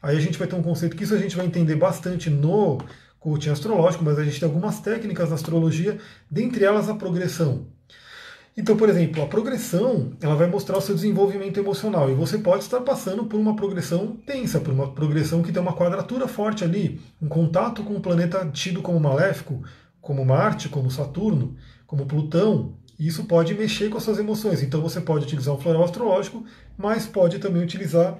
[0.00, 2.78] Aí a gente vai ter um conceito que isso a gente vai entender bastante no
[3.18, 5.98] coaching astrológico, mas a gente tem algumas técnicas na astrologia,
[6.30, 7.66] dentre elas a progressão.
[8.56, 12.62] Então, por exemplo, a progressão ela vai mostrar o seu desenvolvimento emocional e você pode
[12.62, 17.00] estar passando por uma progressão tensa, por uma progressão que tem uma quadratura forte ali,
[17.20, 19.60] um contato com um planeta tido como maléfico,
[20.00, 24.62] como Marte, como Saturno, como Plutão, isso pode mexer com as suas emoções.
[24.62, 26.44] Então você pode utilizar um floral astrológico,
[26.76, 28.18] mas pode também utilizar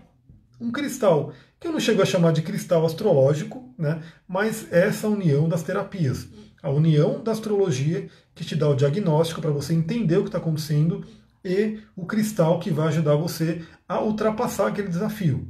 [0.60, 4.00] um cristal, que eu não chego a chamar de cristal astrológico, né?
[4.26, 6.28] mas essa união das terapias.
[6.62, 10.38] A união da astrologia, que te dá o diagnóstico para você entender o que está
[10.38, 11.04] acontecendo,
[11.44, 15.46] e o cristal que vai ajudar você a ultrapassar aquele desafio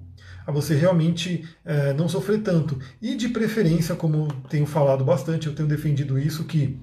[0.46, 2.78] a você realmente é, não sofrer tanto.
[3.00, 6.78] E de preferência, como tenho falado bastante, eu tenho defendido isso, que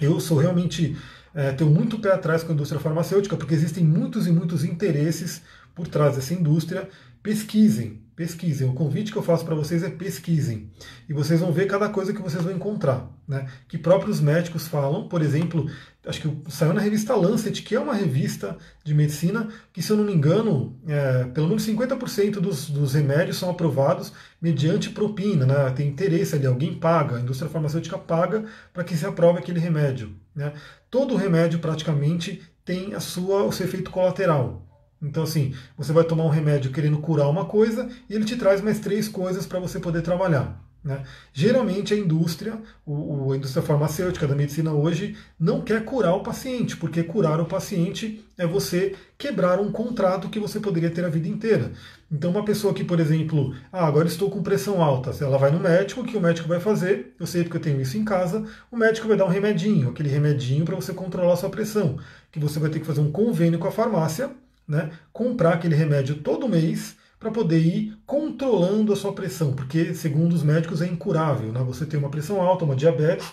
[0.00, 0.96] eu sou realmente.
[1.34, 5.42] É, tenho muito pé atrás com a indústria farmacêutica, porque existem muitos e muitos interesses
[5.74, 6.88] por trás dessa indústria.
[7.22, 8.68] Pesquisem, pesquisem.
[8.68, 10.70] O convite que eu faço para vocês é pesquisem.
[11.08, 13.08] E vocês vão ver cada coisa que vocês vão encontrar.
[13.28, 13.46] Né?
[13.68, 15.70] Que próprios médicos falam, por exemplo,
[16.06, 19.98] acho que saiu na revista Lancet, que é uma revista de medicina, que, se eu
[19.98, 25.44] não me engano, é, pelo menos 50% dos, dos remédios são aprovados mediante propina.
[25.46, 25.70] Né?
[25.70, 30.14] Tem interesse ali, alguém paga, a indústria farmacêutica paga para que se aprove aquele remédio.
[30.34, 30.52] Né?
[30.90, 34.66] Todo remédio praticamente tem a sua, o seu efeito colateral.
[35.02, 38.60] Então, assim, você vai tomar um remédio querendo curar uma coisa e ele te traz
[38.60, 40.62] mais três coisas para você poder trabalhar.
[40.82, 41.02] Né?
[41.32, 46.76] Geralmente a indústria, o, a indústria farmacêutica da medicina hoje, não quer curar o paciente,
[46.76, 51.28] porque curar o paciente é você quebrar um contrato que você poderia ter a vida
[51.28, 51.72] inteira.
[52.10, 55.60] Então, uma pessoa que, por exemplo, ah, agora estou com pressão alta, ela vai no
[55.60, 57.14] médico, o que o médico vai fazer?
[57.20, 60.08] Eu sei porque eu tenho isso em casa, o médico vai dar um remedinho, aquele
[60.08, 61.98] remedinho para você controlar a sua pressão,
[62.32, 64.30] que você vai ter que fazer um convênio com a farmácia
[64.70, 70.32] né, comprar aquele remédio todo mês para poder ir controlando a sua pressão, porque segundo
[70.32, 71.62] os médicos é incurável, né?
[71.64, 73.30] Você tem uma pressão alta, uma diabetes,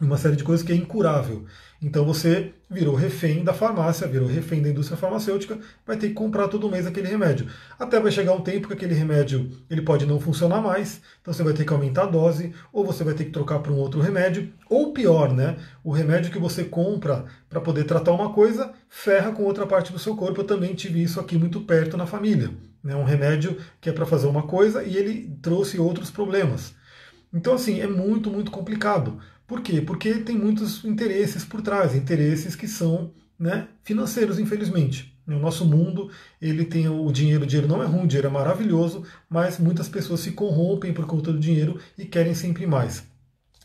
[0.00, 1.46] uma série de coisas que é incurável.
[1.82, 6.46] Então você virou refém da farmácia, virou refém da indústria farmacêutica, vai ter que comprar
[6.48, 7.46] todo mês aquele remédio.
[7.78, 11.42] Até vai chegar um tempo que aquele remédio ele pode não funcionar mais, então você
[11.42, 14.00] vai ter que aumentar a dose, ou você vai ter que trocar para um outro
[14.00, 15.56] remédio, ou pior, né?
[15.82, 19.98] O remédio que você compra para poder tratar uma coisa ferra com outra parte do
[19.98, 20.40] seu corpo.
[20.40, 22.50] Eu também tive isso aqui muito perto na família.
[22.84, 22.94] Né?
[22.94, 26.74] Um remédio que é para fazer uma coisa e ele trouxe outros problemas.
[27.32, 29.18] Então, assim, é muito, muito complicado.
[29.50, 29.80] Por quê?
[29.80, 35.12] Porque tem muitos interesses por trás, interesses que são né, financeiros, infelizmente.
[35.26, 36.08] No nosso mundo,
[36.40, 39.88] ele tem o dinheiro, o dinheiro não é ruim, o dinheiro é maravilhoso, mas muitas
[39.88, 43.02] pessoas se corrompem por conta do dinheiro e querem sempre mais.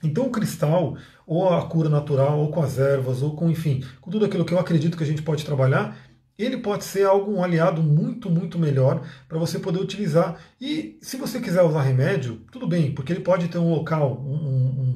[0.04, 4.10] Então o cristal, ou a cura natural, ou com as ervas, ou com, enfim, com
[4.10, 5.96] tudo aquilo que eu acredito que a gente pode trabalhar,
[6.38, 10.38] ele pode ser algo, um aliado muito, muito melhor para você poder utilizar.
[10.60, 14.34] E se você quiser usar remédio, tudo bem, porque ele pode ter um local, um,
[14.34, 14.95] um,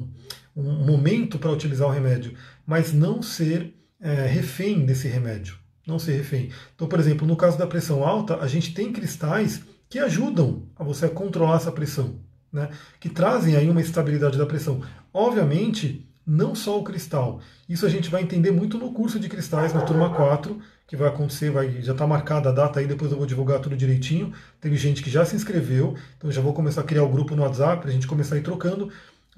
[0.60, 2.34] um momento para utilizar o remédio,
[2.66, 5.58] mas não ser é, refém desse remédio.
[5.86, 6.50] Não ser refém.
[6.74, 10.84] Então, por exemplo, no caso da pressão alta, a gente tem cristais que ajudam a
[10.84, 12.20] você a controlar essa pressão,
[12.52, 12.68] né?
[13.00, 14.82] que trazem aí uma estabilidade da pressão.
[15.12, 17.40] Obviamente, não só o cristal.
[17.68, 21.08] Isso a gente vai entender muito no curso de cristais, na turma 4, que vai
[21.08, 24.32] acontecer, vai, já está marcada a data aí, depois eu vou divulgar tudo direitinho.
[24.60, 27.42] Teve gente que já se inscreveu, então já vou começar a criar o grupo no
[27.42, 28.90] WhatsApp para a gente começar a ir trocando.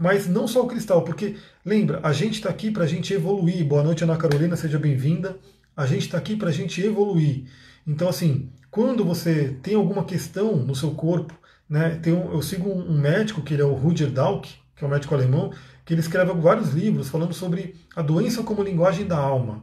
[0.02, 3.64] Mas não só o cristal, porque lembra, a gente está aqui para a gente evoluir.
[3.64, 5.36] Boa noite, Ana Carolina, seja bem-vinda.
[5.76, 7.44] A gente está aqui para a gente evoluir.
[7.86, 11.32] Então, assim, quando você tem alguma questão no seu corpo,
[11.70, 14.86] né, tem um, eu sigo um médico, que ele é o Rudyard Dalk, que é
[14.88, 15.52] um médico alemão,
[15.84, 19.62] que ele escreve vários livros falando sobre a doença como linguagem da alma.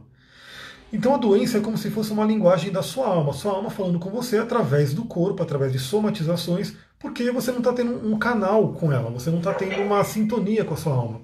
[0.92, 3.98] Então a doença é como se fosse uma linguagem da sua alma, sua alma falando
[3.98, 8.72] com você através do corpo, através de somatizações, porque você não está tendo um canal
[8.72, 11.20] com ela, você não está tendo uma sintonia com a sua alma.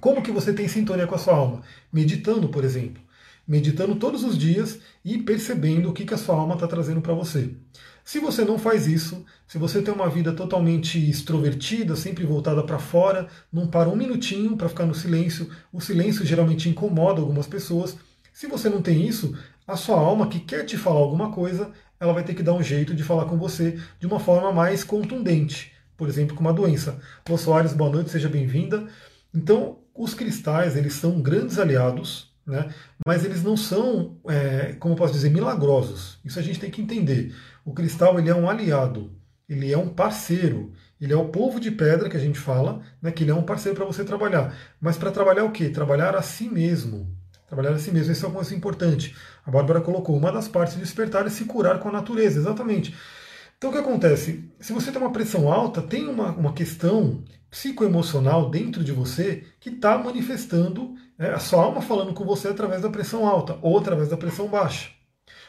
[0.00, 1.62] Como que você tem sintonia com a sua alma?
[1.92, 3.02] Meditando, por exemplo.
[3.46, 7.14] Meditando todos os dias e percebendo o que, que a sua alma está trazendo para
[7.14, 7.50] você.
[8.04, 12.78] Se você não faz isso, se você tem uma vida totalmente extrovertida, sempre voltada para
[12.78, 17.96] fora, não para um minutinho para ficar no silêncio, o silêncio geralmente incomoda algumas pessoas.
[18.36, 19.34] Se você não tem isso,
[19.66, 22.62] a sua alma que quer te falar alguma coisa, ela vai ter que dar um
[22.62, 27.00] jeito de falar com você de uma forma mais contundente, por exemplo, com uma doença.
[27.26, 28.88] Lô Soares, boa noite, seja bem-vinda.
[29.34, 32.68] Então, os cristais, eles são grandes aliados, né?
[33.06, 36.18] mas eles não são, é, como posso dizer, milagrosos.
[36.22, 37.34] Isso a gente tem que entender.
[37.64, 39.12] O cristal ele é um aliado,
[39.48, 43.10] ele é um parceiro, ele é o povo de pedra que a gente fala, né,
[43.10, 44.54] que ele é um parceiro para você trabalhar.
[44.78, 45.70] Mas para trabalhar o quê?
[45.70, 47.15] Trabalhar a si mesmo.
[47.46, 49.14] Trabalhar a si mesmo, esse é uma coisa importante.
[49.44, 52.94] A Bárbara colocou, uma das partes de despertar é se curar com a natureza, exatamente.
[53.56, 54.50] Então o que acontece?
[54.60, 59.70] Se você tem uma pressão alta, tem uma, uma questão psicoemocional dentro de você que
[59.70, 64.08] está manifestando é, a sua alma falando com você através da pressão alta, ou através
[64.08, 64.90] da pressão baixa,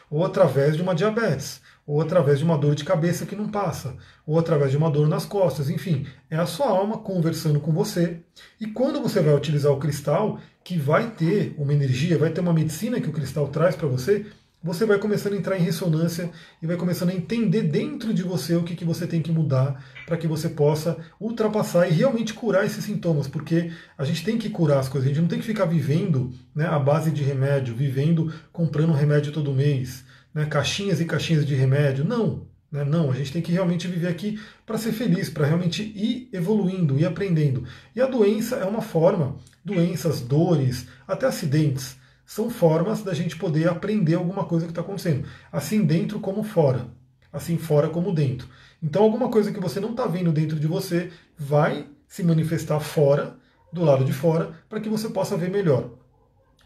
[0.09, 3.95] ou através de uma diabetes, ou através de uma dor de cabeça que não passa,
[4.25, 8.19] ou através de uma dor nas costas, enfim, é a sua alma conversando com você.
[8.59, 12.53] E quando você vai utilizar o cristal, que vai ter uma energia, vai ter uma
[12.53, 14.25] medicina que o cristal traz para você,
[14.61, 16.29] você vai começando a entrar em ressonância
[16.61, 19.81] e vai começando a entender dentro de você o que, que você tem que mudar
[20.05, 24.49] para que você possa ultrapassar e realmente curar esses sintomas, porque a gente tem que
[24.49, 27.75] curar as coisas, a gente não tem que ficar vivendo né, à base de remédio,
[27.75, 30.03] vivendo comprando remédio todo mês,
[30.37, 32.05] né, caixinhas e caixinhas de remédio.
[32.05, 35.81] Não, né, não, a gente tem que realmente viver aqui para ser feliz, para realmente
[35.81, 37.63] ir evoluindo, ir aprendendo.
[37.95, 43.67] E a doença é uma forma, doenças, dores, até acidentes são formas da gente poder
[43.67, 46.85] aprender alguma coisa que está acontecendo, assim dentro como fora,
[47.33, 48.47] assim fora como dentro.
[48.83, 53.35] Então, alguma coisa que você não está vendo dentro de você vai se manifestar fora,
[53.73, 55.89] do lado de fora, para que você possa ver melhor.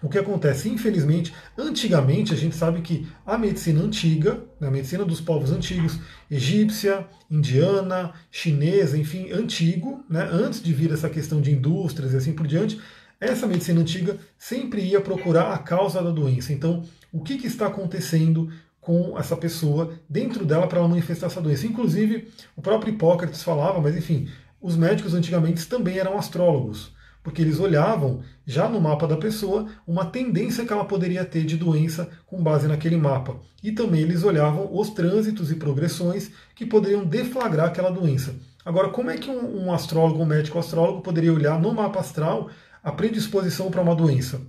[0.01, 5.05] O que acontece, infelizmente, antigamente a gente sabe que a medicina antiga, né, a medicina
[5.05, 11.51] dos povos antigos, egípcia, indiana, chinesa, enfim, antigo, né, antes de vir essa questão de
[11.51, 12.81] indústrias e assim por diante,
[13.19, 16.51] essa medicina antiga sempre ia procurar a causa da doença.
[16.51, 21.39] Então, o que, que está acontecendo com essa pessoa dentro dela para ela manifestar essa
[21.39, 21.67] doença?
[21.67, 24.27] Inclusive, o próprio Hipócrates falava, mas enfim,
[24.59, 26.91] os médicos antigamente também eram astrólogos,
[27.23, 31.57] porque eles olhavam já no mapa da pessoa uma tendência que ela poderia ter de
[31.57, 33.39] doença com base naquele mapa.
[33.63, 38.35] E também eles olhavam os trânsitos e progressões que poderiam deflagrar aquela doença.
[38.65, 42.49] Agora, como é que um, um astrólogo, um médico astrólogo poderia olhar no mapa astral
[42.83, 44.41] a predisposição para uma doença.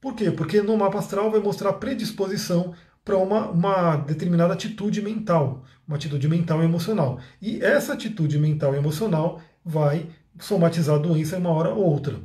[0.00, 0.30] Por quê?
[0.30, 2.74] Porque no mapa astral vai mostrar predisposição
[3.04, 7.20] para uma, uma determinada atitude mental, uma atitude mental e emocional.
[7.40, 12.16] E essa atitude mental e emocional vai somatizar a doença em uma hora ou outra.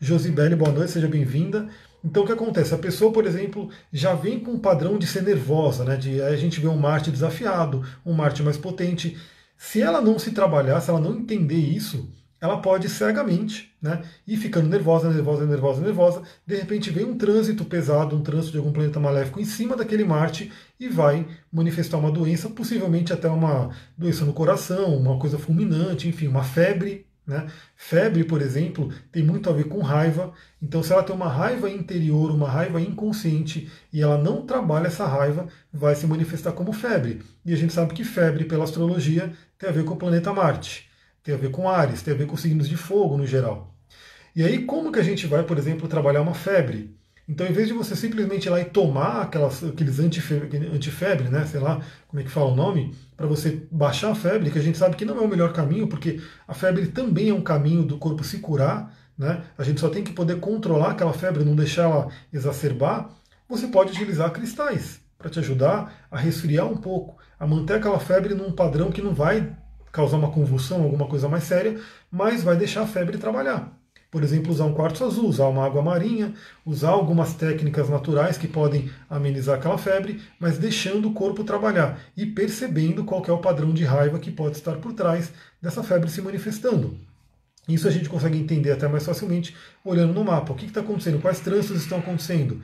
[0.00, 1.68] Josibele, boa noite, seja bem-vinda.
[2.04, 2.74] Então o que acontece?
[2.74, 5.96] A pessoa, por exemplo, já vem com um padrão de ser nervosa, né?
[5.96, 9.16] De a gente vê um Marte desafiado, um Marte mais potente.
[9.56, 12.08] Se ela não se trabalhar, se ela não entender isso,
[12.40, 16.22] ela pode cegamente né, ir ficando nervosa, nervosa, nervosa, nervosa.
[16.46, 20.04] De repente vem um trânsito pesado, um trânsito de algum planeta maléfico em cima daquele
[20.04, 26.08] Marte e vai manifestar uma doença, possivelmente até uma doença no coração, uma coisa fulminante,
[26.08, 27.05] enfim, uma febre.
[27.26, 27.46] Né?
[27.74, 30.32] Febre, por exemplo, tem muito a ver com raiva.
[30.62, 35.06] Então, se ela tem uma raiva interior, uma raiva inconsciente, e ela não trabalha essa
[35.06, 37.22] raiva, vai se manifestar como febre.
[37.44, 40.86] E a gente sabe que febre, pela astrologia, tem a ver com o planeta Marte
[41.26, 43.74] tem a ver com Ares, tem a ver com signos de fogo no geral.
[44.34, 46.95] E aí, como que a gente vai, por exemplo, trabalhar uma febre?
[47.28, 51.44] Então, em vez de você simplesmente ir lá e tomar aquelas, aqueles antifebre, antifebre, né,
[51.44, 54.62] sei lá como é que fala o nome, para você baixar a febre, que a
[54.62, 57.84] gente sabe que não é o melhor caminho, porque a febre também é um caminho
[57.84, 59.42] do corpo se curar, né?
[59.58, 63.10] A gente só tem que poder controlar aquela febre, não deixar ela exacerbar.
[63.48, 68.34] Você pode utilizar cristais para te ajudar a resfriar um pouco, a manter aquela febre
[68.34, 69.56] num padrão que não vai
[69.90, 73.72] causar uma convulsão, alguma coisa mais séria, mas vai deixar a febre trabalhar.
[74.10, 76.32] Por exemplo, usar um quartzo azul, usar uma água marinha,
[76.64, 82.24] usar algumas técnicas naturais que podem amenizar aquela febre, mas deixando o corpo trabalhar e
[82.24, 86.22] percebendo qual é o padrão de raiva que pode estar por trás dessa febre se
[86.22, 86.96] manifestando.
[87.68, 90.52] Isso a gente consegue entender até mais facilmente olhando no mapa.
[90.52, 91.20] O que está acontecendo?
[91.20, 92.62] Quais trânsitos estão acontecendo?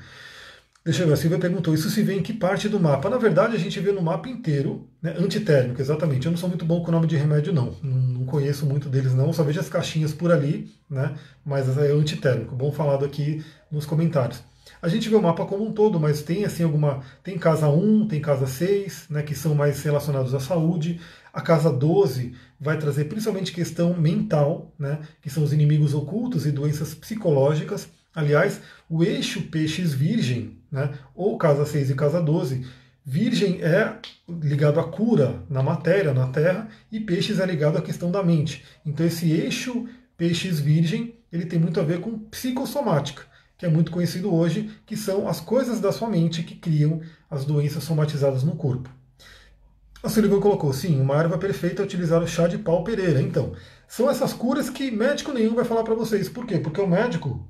[0.85, 3.09] Deixa eu ver, a Silvia perguntou, isso se vê em que parte do mapa?
[3.09, 6.27] Na verdade, a gente vê no mapa inteiro, né, antitérmico, exatamente.
[6.27, 7.77] Eu não sou muito bom com o nome de remédio, não.
[7.81, 9.33] Não conheço muito deles, não.
[9.33, 11.14] Só vejo as caixinhas por ali, né,
[11.45, 12.57] mas é antitérmico.
[12.57, 14.42] Bom falado aqui nos comentários.
[14.81, 17.01] A gente vê o mapa como um todo, mas tem assim alguma.
[17.23, 21.01] Tem casa 1, tem casa 6, né, que são mais relacionados à saúde.
[21.33, 26.51] A casa 12 vai trazer principalmente questão mental, né, que são os inimigos ocultos e
[26.51, 27.88] doenças psicológicas.
[28.12, 32.66] Aliás, o eixo peixes virgem, né, ou casa 6 e casa 12,
[33.04, 38.11] virgem é ligado à cura na matéria, na terra, e peixes é ligado à questão
[38.11, 38.64] da mente.
[38.85, 43.22] Então esse eixo peixes virgem, ele tem muito a ver com psicossomática,
[43.58, 47.44] que é muito conhecido hoje, que são as coisas da sua mente que criam as
[47.44, 48.88] doenças somatizadas no corpo.
[50.02, 53.22] A Sullivan colocou, sim, uma erva perfeita é utilizar o chá de pau pereira.
[53.22, 53.52] Então,
[53.87, 56.28] são essas curas que médico nenhum vai falar para vocês.
[56.28, 56.58] Por quê?
[56.58, 57.46] Porque o médico,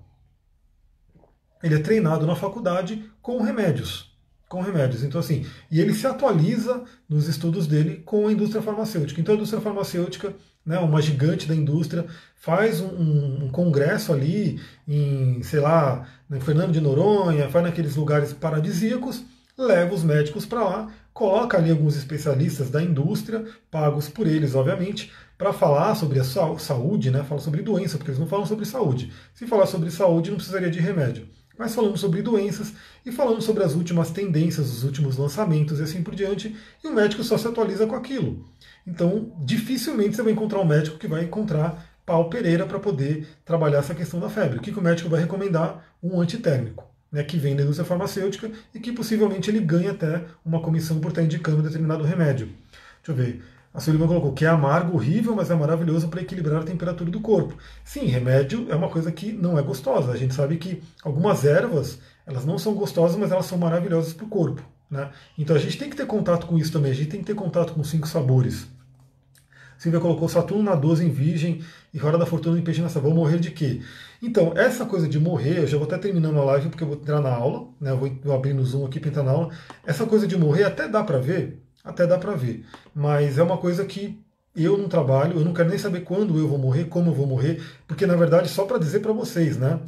[1.62, 4.10] ele é treinado na faculdade com remédios.
[4.48, 5.02] Com remédios.
[5.02, 9.20] Então, assim, e ele se atualiza nos estudos dele com a indústria farmacêutica.
[9.20, 10.34] Então, a indústria farmacêutica,
[10.66, 12.04] né, uma gigante da indústria,
[12.36, 18.32] faz um, um congresso ali em, sei lá, em Fernando de Noronha, faz naqueles lugares
[18.32, 19.22] paradisíacos,
[19.56, 25.10] leva os médicos para lá, coloca ali alguns especialistas da indústria, pagos por eles, obviamente,
[25.38, 27.22] para falar sobre a saúde, né?
[27.22, 29.12] Fala sobre doença, porque eles não falam sobre saúde.
[29.34, 31.26] Se falar sobre saúde, não precisaria de remédio
[31.58, 32.72] mas falamos sobre doenças
[33.04, 36.94] e falamos sobre as últimas tendências, os últimos lançamentos e assim por diante, e o
[36.94, 38.44] médico só se atualiza com aquilo.
[38.86, 43.78] Então, dificilmente você vai encontrar um médico que vai encontrar pau Pereira para poder trabalhar
[43.78, 44.58] essa questão da febre.
[44.58, 45.84] O que, que o médico vai recomendar?
[46.02, 46.84] Um antitérmico.
[47.12, 51.08] né, que vem da indústria farmacêutica e que possivelmente ele ganha até uma comissão por
[51.10, 52.48] estar indicando determinado remédio.
[53.04, 53.44] Deixa eu ver.
[53.74, 57.20] A Sullivan colocou que é amargo, horrível, mas é maravilhoso para equilibrar a temperatura do
[57.20, 57.56] corpo.
[57.82, 60.12] Sim, remédio é uma coisa que não é gostosa.
[60.12, 64.26] A gente sabe que algumas ervas, elas não são gostosas, mas elas são maravilhosas para
[64.26, 64.62] o corpo.
[64.90, 65.10] Né?
[65.38, 66.92] Então a gente tem que ter contato com isso também.
[66.92, 68.66] A gente tem que ter contato com cinco sabores.
[69.78, 71.60] Silvia colocou Saturno na 12 em Virgem
[71.92, 73.00] e Hora da Fortuna em Peixe nessa.
[73.00, 73.80] Vou morrer de quê?
[74.22, 76.96] Então, essa coisa de morrer, eu já vou até terminando a live porque eu vou
[76.96, 77.90] entrar na aula, né?
[77.90, 79.50] Eu vou abrir no Zoom aqui para entrar na aula.
[79.84, 82.64] Essa coisa de morrer até dá para ver, até dá para ver.
[82.94, 84.18] Mas é uma coisa que
[84.54, 87.26] eu não trabalho, eu não quero nem saber quando eu vou morrer, como eu vou
[87.26, 89.80] morrer, porque na verdade, só para dizer para vocês, né?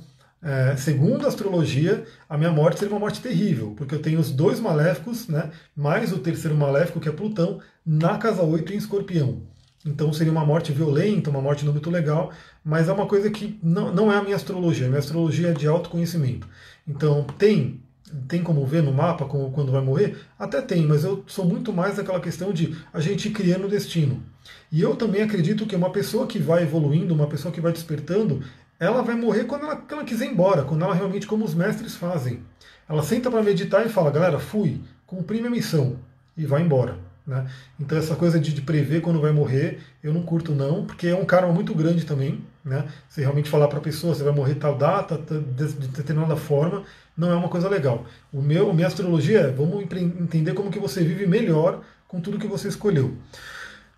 [0.42, 4.30] É, segundo a astrologia, a minha morte seria uma morte terrível, porque eu tenho os
[4.30, 9.42] dois maléficos, né, mais o terceiro maléfico, que é Plutão, na casa 8 em escorpião.
[9.86, 12.30] Então seria uma morte violenta, uma morte não muito legal,
[12.64, 14.86] mas é uma coisa que não, não é a minha astrologia.
[14.86, 16.48] A minha astrologia é de autoconhecimento.
[16.86, 17.82] Então tem
[18.28, 20.18] tem como ver no mapa como, quando vai morrer?
[20.38, 24.22] Até tem, mas eu sou muito mais daquela questão de a gente criando o destino.
[24.70, 28.42] E eu também acredito que uma pessoa que vai evoluindo, uma pessoa que vai despertando,
[28.78, 31.54] ela vai morrer quando ela, quando ela quiser ir embora, quando ela realmente, como os
[31.54, 32.40] mestres fazem.
[32.88, 35.98] Ela senta para meditar e fala: galera, fui, cumpri minha missão,
[36.36, 36.98] e vai embora.
[37.26, 37.46] Né?
[37.80, 41.14] Então essa coisa de, de, prever quando vai morrer, eu não curto não, porque é
[41.14, 42.44] um karma muito grande também.
[42.64, 42.84] Né?
[43.08, 46.82] Você realmente falar para a pessoa, você vai morrer tal data, de, de determinada forma,
[47.16, 48.04] não é uma coisa legal.
[48.32, 52.46] O meu, minha astrologia é, vamos entender como que você vive melhor com tudo que
[52.46, 53.16] você escolheu.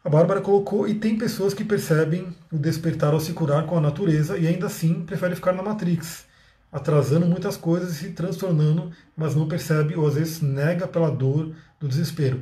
[0.04, 3.80] A Bárbara colocou, e tem pessoas que percebem o despertar ao se curar com a
[3.80, 6.26] natureza e ainda assim preferem ficar na Matrix,
[6.70, 11.52] atrasando muitas coisas e se transtornando, mas não percebe ou às vezes nega pela dor
[11.80, 12.40] do desespero.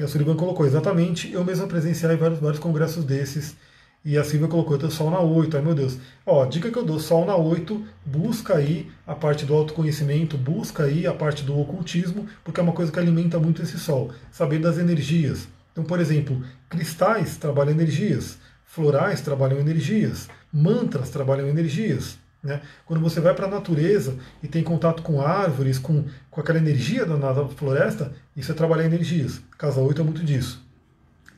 [0.00, 3.54] E a Sullivan colocou, exatamente, eu mesmo presenciei vários, vários congressos desses,
[4.02, 5.98] e a Silvia colocou, eu tenho Sol na 8, ai meu Deus.
[6.24, 10.84] Ó, dica que eu dou, Sol na 8, busca aí a parte do autoconhecimento, busca
[10.84, 14.58] aí a parte do ocultismo, porque é uma coisa que alimenta muito esse Sol, saber
[14.58, 15.46] das energias.
[15.70, 22.16] Então, por exemplo, cristais trabalham energias, florais trabalham energias, mantras trabalham energias.
[22.42, 22.60] Né?
[22.86, 27.04] Quando você vai para a natureza e tem contato com árvores, com, com aquela energia
[27.04, 29.40] da, floresta, isso é trabalhar energias.
[29.58, 30.64] Casa 8 é muito disso.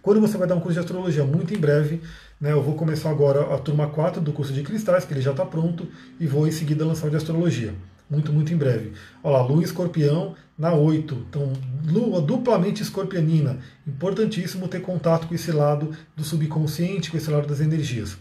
[0.00, 2.00] Quando você vai dar um curso de astrologia, muito em breve,
[2.40, 5.30] né, eu vou começar agora a turma 4 do curso de cristais, que ele já
[5.30, 5.86] está pronto,
[6.18, 7.72] e vou em seguida lançar o de astrologia.
[8.10, 8.92] Muito, muito em breve.
[9.22, 11.26] Olha lá, Lua Escorpião na 8.
[11.28, 11.52] Então,
[11.86, 13.58] Lua duplamente escorpianina.
[13.86, 18.18] Importantíssimo ter contato com esse lado do subconsciente, com esse lado das energias.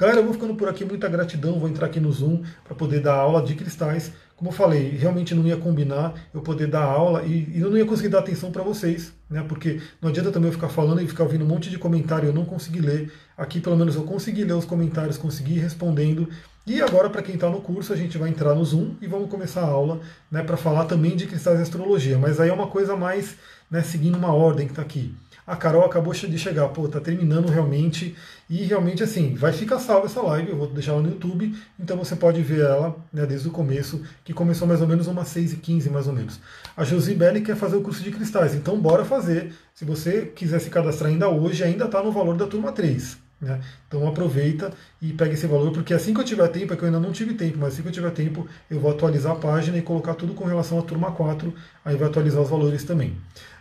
[0.00, 1.60] Galera, eu vou ficando por aqui, muita gratidão.
[1.60, 4.10] Vou entrar aqui no Zoom para poder dar aula de cristais.
[4.34, 7.76] Como eu falei, realmente não ia combinar eu poder dar aula e, e eu não
[7.76, 9.44] ia conseguir dar atenção para vocês, né?
[9.46, 12.28] Porque não adianta também eu ficar falando e ficar ouvindo um monte de comentário e
[12.30, 13.12] eu não consegui ler.
[13.36, 16.26] Aqui, pelo menos, eu consegui ler os comentários, consegui ir respondendo.
[16.66, 19.28] E agora, para quem está no curso, a gente vai entrar no Zoom e vamos
[19.28, 22.16] começar a aula né, para falar também de cristais e astrologia.
[22.16, 23.36] Mas aí é uma coisa mais
[23.70, 25.14] né, seguindo uma ordem que está aqui
[25.50, 28.14] a Carol acabou de chegar, pô, tá terminando realmente,
[28.48, 31.96] e realmente assim, vai ficar salva essa live, eu vou deixar ela no YouTube, então
[31.96, 35.54] você pode ver ela né, desde o começo, que começou mais ou menos umas 6
[35.54, 36.38] e 15 mais ou menos.
[36.76, 39.52] A Josi Belli quer fazer o curso de cristais, então bora fazer.
[39.74, 43.18] Se você quiser se cadastrar ainda hoje, ainda está no valor da turma 3.
[43.40, 43.58] Né?
[43.88, 44.70] Então aproveita
[45.00, 47.10] e pega esse valor, porque assim que eu tiver tempo, é que eu ainda não
[47.10, 50.14] tive tempo, mas assim que eu tiver tempo, eu vou atualizar a página e colocar
[50.14, 53.16] tudo com relação à turma 4, aí vai atualizar os valores também.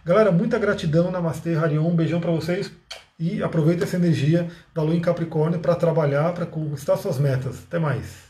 [0.06, 2.72] Galera, muita gratidão, Namastê, Harion, um beijão para vocês
[3.18, 7.64] e aproveita essa energia da Lua em Capricórnio para trabalhar, para conquistar suas metas.
[7.68, 8.29] Até mais.